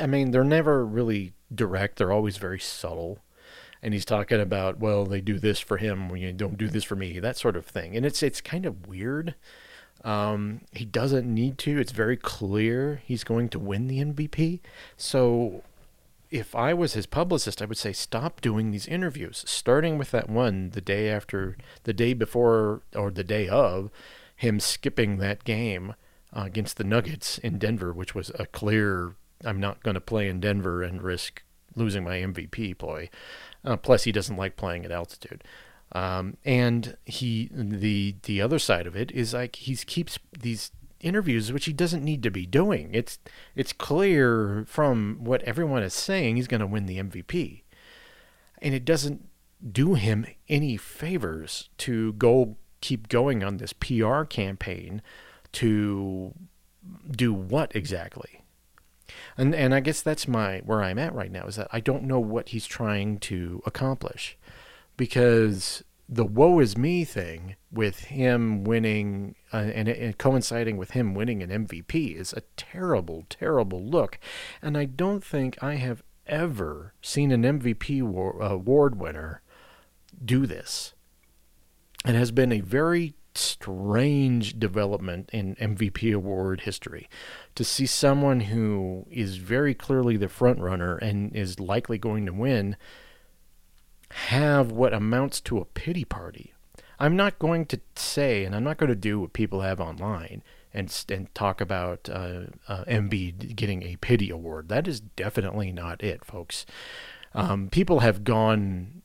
I 0.00 0.06
mean, 0.06 0.30
they're 0.30 0.44
never 0.44 0.84
really 0.84 1.34
direct. 1.54 1.96
They're 1.96 2.12
always 2.12 2.36
very 2.36 2.58
subtle. 2.58 3.18
And 3.82 3.94
he's 3.94 4.04
talking 4.04 4.40
about, 4.40 4.80
well, 4.80 5.04
they 5.04 5.20
do 5.20 5.38
this 5.38 5.60
for 5.60 5.76
him, 5.76 6.14
you 6.16 6.32
don't 6.32 6.58
do 6.58 6.68
this 6.68 6.82
for 6.82 6.96
me, 6.96 7.20
that 7.20 7.36
sort 7.36 7.56
of 7.56 7.64
thing. 7.64 7.96
And 7.96 8.04
it's 8.04 8.22
it's 8.24 8.40
kind 8.40 8.66
of 8.66 8.88
weird. 8.88 9.36
Um, 10.04 10.62
he 10.72 10.84
doesn't 10.84 11.32
need 11.32 11.58
to. 11.58 11.78
It's 11.78 11.92
very 11.92 12.16
clear 12.16 13.02
he's 13.04 13.24
going 13.24 13.48
to 13.50 13.58
win 13.58 13.86
the 13.86 13.98
MVP. 13.98 14.60
So 14.96 15.62
if 16.30 16.54
I 16.54 16.74
was 16.74 16.94
his 16.94 17.06
publicist, 17.06 17.62
I 17.62 17.64
would 17.64 17.78
say 17.78 17.92
stop 17.92 18.40
doing 18.40 18.70
these 18.70 18.86
interviews, 18.86 19.44
starting 19.46 19.96
with 19.96 20.10
that 20.10 20.28
one 20.28 20.70
the 20.70 20.80
day 20.80 21.08
after, 21.08 21.56
the 21.84 21.92
day 21.92 22.12
before, 22.14 22.82
or 22.94 23.10
the 23.10 23.24
day 23.24 23.48
of 23.48 23.90
him 24.38 24.60
skipping 24.60 25.18
that 25.18 25.42
game 25.42 25.94
uh, 26.32 26.44
against 26.46 26.76
the 26.76 26.84
Nuggets 26.84 27.38
in 27.38 27.58
Denver, 27.58 27.92
which 27.92 28.14
was 28.14 28.30
a 28.38 28.46
clear 28.46 29.16
I'm 29.44 29.60
not 29.60 29.82
going 29.82 29.94
to 29.94 30.00
play 30.00 30.28
in 30.28 30.40
Denver 30.40 30.82
and 30.82 31.02
risk 31.02 31.42
losing 31.74 32.04
my 32.04 32.18
MVP 32.18 32.78
play. 32.78 33.10
Uh, 33.64 33.76
plus, 33.76 34.04
he 34.04 34.12
doesn't 34.12 34.36
like 34.36 34.56
playing 34.56 34.84
at 34.84 34.92
altitude. 34.92 35.42
Um, 35.92 36.36
and 36.44 36.96
he 37.04 37.50
the 37.52 38.16
the 38.22 38.40
other 38.40 38.58
side 38.58 38.86
of 38.86 38.94
it 38.94 39.10
is 39.10 39.32
like 39.34 39.56
he 39.56 39.74
keeps 39.74 40.18
these 40.38 40.70
interviews 41.00 41.52
which 41.52 41.64
he 41.64 41.72
doesn't 41.72 42.04
need 42.04 42.22
to 42.22 42.30
be 42.30 42.46
doing. 42.46 42.90
It's 42.92 43.18
it's 43.56 43.72
clear 43.72 44.64
from 44.68 45.18
what 45.20 45.42
everyone 45.42 45.82
is 45.82 45.94
saying 45.94 46.36
he's 46.36 46.46
going 46.46 46.60
to 46.60 46.66
win 46.66 46.86
the 46.86 46.98
MVP, 46.98 47.62
and 48.60 48.74
it 48.74 48.84
doesn't 48.84 49.28
do 49.72 49.94
him 49.94 50.26
any 50.48 50.76
favors 50.76 51.70
to 51.78 52.12
go 52.12 52.56
keep 52.80 53.08
going 53.08 53.42
on 53.42 53.56
this 53.56 53.72
PR 53.72 54.22
campaign 54.22 55.02
to 55.52 56.34
do 57.10 57.32
what 57.32 57.74
exactly? 57.74 58.42
And 59.36 59.54
and 59.54 59.74
I 59.74 59.80
guess 59.80 60.02
that's 60.02 60.28
my 60.28 60.58
where 60.64 60.82
I'm 60.82 60.98
at 60.98 61.14
right 61.14 61.32
now 61.32 61.46
is 61.46 61.56
that 61.56 61.68
I 61.72 61.80
don't 61.80 62.04
know 62.04 62.20
what 62.20 62.50
he's 62.50 62.66
trying 62.66 63.18
to 63.20 63.62
accomplish 63.64 64.36
because 64.96 65.82
the 66.08 66.24
woe 66.24 66.58
is 66.58 66.76
me 66.76 67.04
thing 67.04 67.56
with 67.70 68.06
him 68.06 68.64
winning 68.64 69.34
uh, 69.52 69.56
and, 69.58 69.88
and, 69.88 70.16
coinciding 70.16 70.78
with 70.78 70.92
him 70.92 71.14
winning 71.14 71.42
an 71.42 71.66
MVP 71.66 72.16
is 72.16 72.32
a 72.32 72.42
terrible, 72.56 73.26
terrible 73.28 73.84
look. 73.84 74.18
And 74.62 74.78
I 74.78 74.86
don't 74.86 75.22
think 75.22 75.62
I 75.62 75.74
have 75.74 76.02
ever 76.26 76.94
seen 77.02 77.30
an 77.30 77.42
MVP 77.42 78.02
war, 78.02 78.42
uh, 78.42 78.48
award 78.48 78.98
winner 78.98 79.42
do 80.24 80.46
this. 80.46 80.94
It 82.06 82.14
has 82.14 82.30
been 82.30 82.52
a 82.52 82.60
very 82.60 83.14
strange 83.34 84.58
development 84.58 85.30
in 85.32 85.54
MVP 85.56 86.14
award 86.14 86.62
history 86.62 87.08
to 87.54 87.64
see 87.64 87.86
someone 87.86 88.40
who 88.40 89.06
is 89.10 89.36
very 89.36 89.74
clearly 89.74 90.16
the 90.16 90.28
front 90.28 90.58
runner 90.58 90.96
and 90.96 91.34
is 91.34 91.60
likely 91.60 91.98
going 91.98 92.26
to 92.26 92.32
win 92.32 92.76
have 94.10 94.72
what 94.72 94.94
amounts 94.94 95.40
to 95.42 95.58
a 95.58 95.64
pity 95.64 96.04
party. 96.04 96.52
I'm 96.98 97.14
not 97.14 97.38
going 97.38 97.66
to 97.66 97.80
say, 97.94 98.44
and 98.44 98.54
I'm 98.56 98.64
not 98.64 98.78
going 98.78 98.88
to 98.88 98.96
do 98.96 99.20
what 99.20 99.32
people 99.32 99.60
have 99.60 99.80
online 99.80 100.42
and 100.74 101.04
and 101.08 101.32
talk 101.34 101.60
about 101.60 102.08
uh, 102.08 102.44
uh, 102.66 102.84
Embiid 102.84 103.54
getting 103.54 103.82
a 103.82 103.96
pity 103.96 104.30
award. 104.30 104.68
That 104.68 104.88
is 104.88 105.00
definitely 105.00 105.70
not 105.72 106.02
it, 106.02 106.24
folks. 106.24 106.66
Um, 107.34 107.68
people 107.68 108.00
have 108.00 108.24
gone 108.24 109.02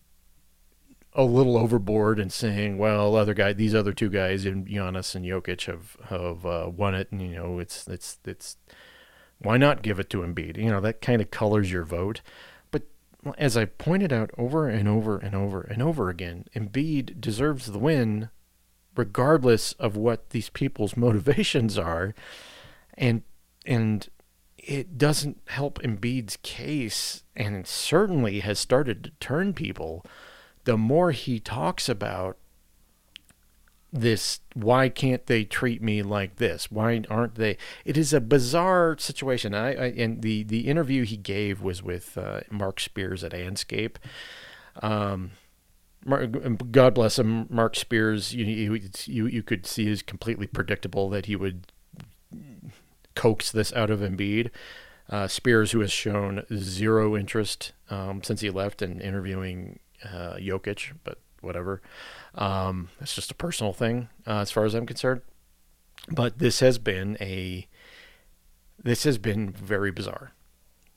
a 1.15 1.23
little 1.23 1.58
overboard 1.58 2.19
and 2.19 2.32
saying, 2.32 2.78
well, 2.78 3.15
other 3.15 3.34
guy, 3.34 3.54
these 3.54 3.76
other 3.76 3.93
two 3.93 4.10
guys, 4.10 4.45
in 4.45 4.65
Giannis 4.65 5.15
and 5.15 5.26
Jokic, 5.26 5.65
have 5.65 5.97
have 6.10 6.45
uh, 6.45 6.71
won 6.76 6.95
it, 6.95 7.12
and 7.12 7.21
you 7.21 7.36
know, 7.36 7.60
it's 7.60 7.88
it's 7.88 8.19
it's 8.26 8.58
why 9.39 9.58
not 9.58 9.84
give 9.84 9.99
it 9.99 10.10
to 10.12 10.19
Embiid? 10.19 10.58
You 10.58 10.71
know, 10.71 10.82
that 10.82 11.02
kind 11.02 11.21
of 11.21 11.30
colors 11.30 11.71
your 11.71 11.84
vote. 11.84 12.21
But 12.71 12.84
as 13.38 13.56
I 13.56 13.65
pointed 13.65 14.12
out 14.12 14.32
over 14.38 14.67
and 14.67 14.88
over 14.88 15.17
and 15.17 15.36
over 15.36 15.62
and 15.62 15.82
over 15.82 16.10
again, 16.10 16.45
Embiid 16.56 17.19
deserves 17.21 17.67
the 17.67 17.80
win, 17.80 18.30
regardless 18.95 19.73
of 19.73 19.95
what 19.95 20.32
these 20.32 20.49
people's 20.49 20.97
motivations 20.97 21.78
are. 21.78 22.15
And 22.95 23.23
and 23.65 24.08
it 24.58 24.97
doesn't 24.97 25.41
help 25.47 25.80
Embiid's 25.82 26.38
case, 26.38 27.23
and 27.36 27.56
it 27.56 27.67
certainly 27.67 28.39
has 28.39 28.58
started 28.60 29.04
to 29.04 29.12
turn 29.19 29.54
people. 29.54 30.06
The 30.65 30.78
more 30.78 31.12
he 31.12 31.39
talks 31.39 31.89
about 31.89 32.38
this, 33.91 34.39
why 34.56 34.89
can't 34.89 35.26
they 35.28 35.43
treat 35.43 35.82
me 35.82 36.02
like 36.02 36.38
this? 36.38 36.71
Why 36.71 37.04
aren't 37.10 37.36
they? 37.36 37.58
It 37.86 37.95
is 37.95 38.12
a 38.12 38.19
bizarre 38.19 38.97
situation. 38.97 39.54
I, 39.54 39.76
I 39.76 39.86
and 39.97 40.21
the 40.21 40.43
the 40.43 40.67
interview 40.67 41.04
he 41.04 41.17
gave 41.17 41.62
was 41.62 41.84
with 41.84 42.17
uh, 42.17 42.41
Marc 42.49 42.80
Spears 42.80 43.23
at 43.23 43.34
Andscape. 43.34 43.97
Um, 44.82 45.32
God 46.71 46.95
bless 46.95 47.19
him, 47.19 47.45
Marc 47.49 47.76
Spears. 47.76 48.34
You, 48.34 48.45
you 49.06 49.26
you 49.28 49.43
could 49.43 49.65
see 49.65 49.88
is 49.88 50.02
completely 50.02 50.47
predictable 50.47 51.10
that 51.10 51.28
he 51.28 51.36
would 51.36 51.71
coax 53.15 53.52
this 53.52 53.71
out 53.73 53.89
of 53.89 53.99
Embiid. 53.99 54.49
Uh, 55.10 55.28
Spears, 55.28 55.71
who 55.71 55.82
has 55.82 55.91
shown 55.91 56.43
zero 56.56 57.15
interest 57.15 57.73
um, 57.89 58.23
since 58.23 58.41
he 58.41 58.49
left 58.49 58.82
in 58.82 58.99
interviewing 59.02 59.80
uh, 60.03 60.35
Jokic, 60.35 60.93
but 61.03 61.19
whatever. 61.41 61.81
Um, 62.35 62.89
it's 63.01 63.15
just 63.15 63.31
a 63.31 63.35
personal 63.35 63.73
thing 63.73 64.09
uh, 64.25 64.39
as 64.39 64.51
far 64.51 64.65
as 64.65 64.73
I'm 64.73 64.85
concerned. 64.85 65.21
But 66.09 66.39
this 66.39 66.59
has 66.59 66.77
been 66.77 67.17
a 67.21 67.67
this 68.83 69.03
has 69.03 69.17
been 69.17 69.51
very 69.51 69.91
bizarre. 69.91 70.33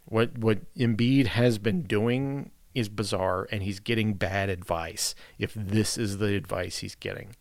What 0.06 0.38
what 0.38 0.74
Embiid 0.74 1.26
has 1.26 1.58
been 1.58 1.82
doing 1.82 2.50
is 2.74 2.88
bizarre, 2.88 3.48
and 3.50 3.62
he's 3.62 3.80
getting 3.80 4.14
bad 4.14 4.48
advice. 4.48 5.14
If 5.38 5.54
this 5.54 5.96
is 5.96 6.18
the 6.18 6.34
advice 6.34 6.78
he's 6.78 6.94
getting, 6.94 7.36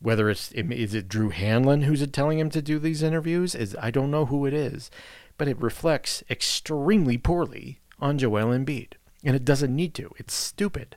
whether 0.00 0.28
it's 0.28 0.52
is 0.52 0.94
it 0.94 1.08
Drew 1.08 1.30
Hanlen 1.30 1.84
who's 1.84 2.06
telling 2.08 2.38
him 2.38 2.50
to 2.50 2.62
do 2.62 2.78
these 2.78 3.02
interviews, 3.02 3.54
is 3.54 3.76
I 3.80 3.90
don't 3.90 4.10
know 4.10 4.26
who 4.26 4.46
it 4.46 4.54
is, 4.54 4.90
but 5.38 5.48
it 5.48 5.60
reflects 5.60 6.24
extremely 6.28 7.18
poorly 7.18 7.80
on 8.00 8.18
Joel 8.18 8.46
Embiid, 8.46 8.94
and 9.24 9.36
it 9.36 9.44
doesn't 9.44 9.74
need 9.74 9.94
to. 9.94 10.10
It's 10.16 10.34
stupid. 10.34 10.96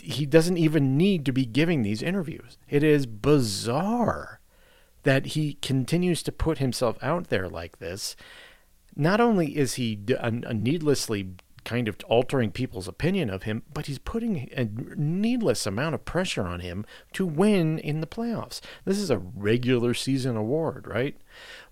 He 0.00 0.26
doesn't 0.26 0.56
even 0.56 0.96
need 0.96 1.24
to 1.26 1.32
be 1.32 1.44
giving 1.44 1.82
these 1.82 2.02
interviews. 2.02 2.58
It 2.68 2.82
is 2.82 3.06
bizarre 3.06 4.40
that 5.02 5.26
he 5.26 5.54
continues 5.54 6.22
to 6.24 6.32
put 6.32 6.58
himself 6.58 6.98
out 7.02 7.28
there 7.28 7.48
like 7.48 7.78
this. 7.78 8.16
Not 8.96 9.20
only 9.20 9.56
is 9.56 9.74
he 9.74 9.98
needlessly 10.50 11.34
kind 11.62 11.88
of 11.88 11.96
altering 12.06 12.50
people's 12.50 12.88
opinion 12.88 13.30
of 13.30 13.44
him, 13.44 13.62
but 13.72 13.86
he's 13.86 13.98
putting 13.98 14.48
a 14.56 14.64
needless 14.96 15.66
amount 15.66 15.94
of 15.94 16.04
pressure 16.04 16.46
on 16.46 16.60
him 16.60 16.84
to 17.12 17.24
win 17.24 17.78
in 17.78 18.00
the 18.00 18.06
playoffs. 18.06 18.60
This 18.84 18.98
is 18.98 19.10
a 19.10 19.18
regular 19.18 19.94
season 19.94 20.36
award, 20.36 20.86
right? 20.86 21.16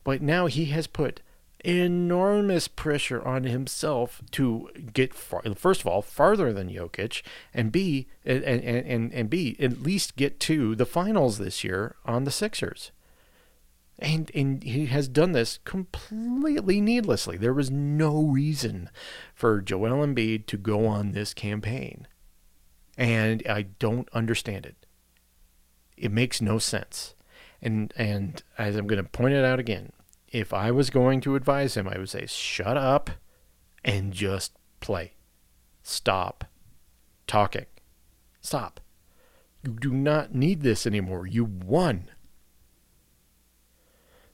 But 0.04 0.22
now 0.22 0.46
he 0.46 0.66
has 0.66 0.86
put 0.86 1.22
enormous 1.64 2.68
pressure 2.68 3.20
on 3.26 3.44
himself 3.44 4.22
to 4.32 4.70
get 4.92 5.14
far, 5.14 5.42
first 5.54 5.80
of 5.80 5.86
all 5.86 6.02
farther 6.02 6.52
than 6.52 6.68
Jokic 6.68 7.22
and 7.52 7.72
B 7.72 8.06
and, 8.24 8.42
and, 8.44 8.62
and, 8.62 9.12
and 9.12 9.30
B 9.30 9.56
at 9.58 9.82
least 9.82 10.16
get 10.16 10.38
to 10.40 10.74
the 10.74 10.86
finals 10.86 11.38
this 11.38 11.64
year 11.64 11.96
on 12.04 12.24
the 12.24 12.30
Sixers. 12.30 12.92
And, 13.98 14.30
and 14.32 14.62
he 14.62 14.86
has 14.86 15.08
done 15.08 15.32
this 15.32 15.58
completely 15.64 16.80
needlessly. 16.80 17.36
There 17.36 17.52
was 17.54 17.70
no 17.70 18.22
reason 18.22 18.90
for 19.34 19.60
Joel 19.60 20.06
Embiid 20.06 20.46
to 20.46 20.56
go 20.56 20.86
on 20.86 21.10
this 21.10 21.34
campaign. 21.34 22.06
And 22.96 23.42
I 23.48 23.62
don't 23.62 24.08
understand 24.12 24.66
it. 24.66 24.86
It 25.96 26.12
makes 26.12 26.40
no 26.40 26.58
sense. 26.58 27.16
And 27.60 27.92
and 27.96 28.40
as 28.56 28.76
I'm 28.76 28.86
going 28.86 29.02
to 29.02 29.08
point 29.08 29.34
it 29.34 29.44
out 29.44 29.58
again, 29.58 29.92
if 30.30 30.52
I 30.52 30.70
was 30.70 30.90
going 30.90 31.20
to 31.22 31.36
advise 31.36 31.76
him, 31.76 31.88
I 31.88 31.98
would 31.98 32.10
say 32.10 32.26
shut 32.26 32.76
up 32.76 33.10
and 33.84 34.12
just 34.12 34.52
play. 34.80 35.14
Stop 35.82 36.44
talking. 37.26 37.66
Stop. 38.40 38.80
You 39.62 39.72
do 39.72 39.92
not 39.92 40.34
need 40.34 40.62
this 40.62 40.86
anymore. 40.86 41.26
You 41.26 41.44
won 41.44 42.10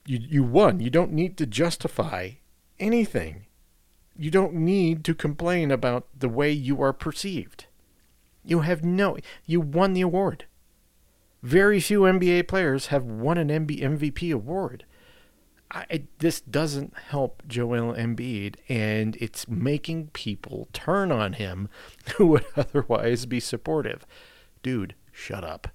you 0.06 0.18
you 0.18 0.42
won. 0.42 0.80
You 0.80 0.90
don't 0.90 1.12
need 1.12 1.36
to 1.38 1.46
justify 1.46 2.30
anything. 2.78 3.46
You 4.16 4.30
don't 4.30 4.54
need 4.54 5.04
to 5.04 5.14
complain 5.14 5.70
about 5.70 6.06
the 6.16 6.28
way 6.28 6.52
you 6.52 6.80
are 6.82 6.92
perceived. 6.92 7.66
You 8.44 8.60
have 8.60 8.84
no 8.84 9.16
you 9.46 9.60
won 9.60 9.92
the 9.92 10.02
award. 10.02 10.46
Very 11.42 11.80
few 11.80 12.00
NBA 12.02 12.48
players 12.48 12.86
have 12.86 13.04
won 13.04 13.36
an 13.36 13.48
MB, 13.48 13.80
MVP 13.80 14.32
award. 14.32 14.84
I, 15.74 16.04
this 16.18 16.40
doesn't 16.40 16.96
help 17.08 17.42
Joel 17.48 17.94
Embiid, 17.94 18.56
and 18.68 19.16
it's 19.16 19.48
making 19.48 20.08
people 20.12 20.68
turn 20.72 21.10
on 21.10 21.32
him 21.34 21.68
who 22.16 22.28
would 22.28 22.46
otherwise 22.56 23.26
be 23.26 23.40
supportive. 23.40 24.06
Dude, 24.62 24.94
shut 25.10 25.42
up. 25.42 25.68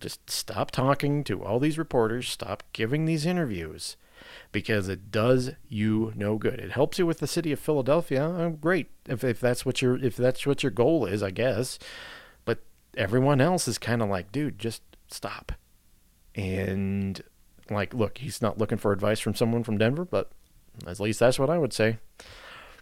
Just 0.00 0.30
stop 0.30 0.70
talking 0.70 1.22
to 1.24 1.44
all 1.44 1.58
these 1.58 1.78
reporters, 1.78 2.28
stop 2.28 2.62
giving 2.72 3.04
these 3.04 3.26
interviews 3.26 3.96
because 4.52 4.88
it 4.88 5.10
does 5.10 5.52
you 5.68 6.12
no 6.16 6.36
good. 6.36 6.60
It 6.60 6.72
helps 6.72 6.98
you 6.98 7.06
with 7.06 7.18
the 7.18 7.26
city 7.26 7.52
of 7.52 7.60
Philadelphia. 7.60 8.24
Oh, 8.24 8.50
great. 8.50 8.90
If, 9.06 9.24
if 9.24 9.40
that's 9.40 9.64
what 9.64 9.82
your 9.82 9.96
if 10.02 10.16
that's 10.16 10.46
what 10.46 10.62
your 10.62 10.72
goal 10.72 11.06
is, 11.06 11.22
I 11.22 11.30
guess. 11.30 11.78
But 12.44 12.62
everyone 12.96 13.40
else 13.40 13.68
is 13.68 13.78
kind 13.78 14.02
of 14.02 14.08
like, 14.08 14.32
dude, 14.32 14.58
just 14.58 14.82
stop. 15.08 15.52
And 16.34 17.22
like, 17.70 17.94
look, 17.94 18.18
he's 18.18 18.42
not 18.42 18.58
looking 18.58 18.78
for 18.78 18.92
advice 18.92 19.20
from 19.20 19.34
someone 19.34 19.64
from 19.64 19.78
Denver, 19.78 20.04
but 20.04 20.30
at 20.86 21.00
least 21.00 21.20
that's 21.20 21.38
what 21.38 21.50
I 21.50 21.58
would 21.58 21.72
say. 21.72 21.98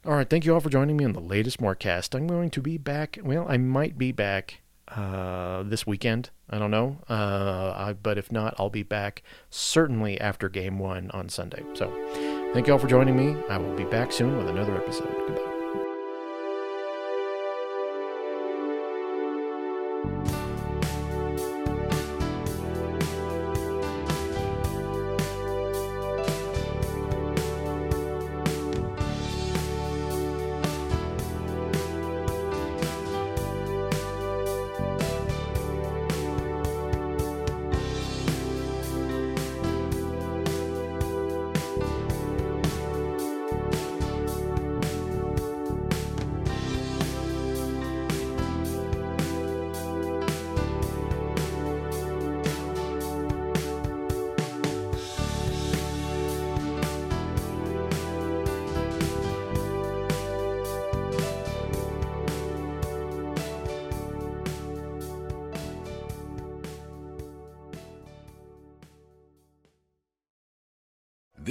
All 0.07 0.12
right, 0.12 0.29
thank 0.29 0.44
you 0.44 0.53
all 0.53 0.61
for 0.61 0.68
joining 0.68 0.97
me 0.97 1.05
on 1.05 1.12
the 1.12 1.20
latest 1.20 1.61
Mortcast. 1.61 2.14
I'm 2.14 2.27
going 2.27 2.51
to 2.51 2.61
be 2.61 2.77
back. 2.77 3.18
Well, 3.23 3.47
I 3.49 3.57
might 3.57 3.97
be 3.97 4.12
back 4.12 4.61
uh, 4.88 5.62
this 5.62 5.87
weekend. 5.87 6.29
I 6.51 6.59
don't 6.59 6.70
know. 6.70 6.99
Uh, 7.09 7.73
I, 7.75 7.94
but 7.94 8.18
if 8.18 8.31
not, 8.31 8.55
I'll 8.59 8.68
be 8.68 8.83
back 8.83 9.23
certainly 9.49 10.20
after 10.20 10.51
game 10.51 10.79
one 10.79 11.11
on 11.12 11.31
Sunday. 11.31 11.62
So 11.73 11.90
thank 12.53 12.66
you 12.66 12.75
all 12.75 12.79
for 12.79 12.87
joining 12.87 13.16
me. 13.16 13.42
I 13.49 13.57
will 13.57 13.75
be 13.75 13.85
back 13.85 14.12
soon 14.12 14.37
with 14.37 14.49
another 14.49 14.77
episode. 14.77 15.09
Goodbye. 15.27 15.55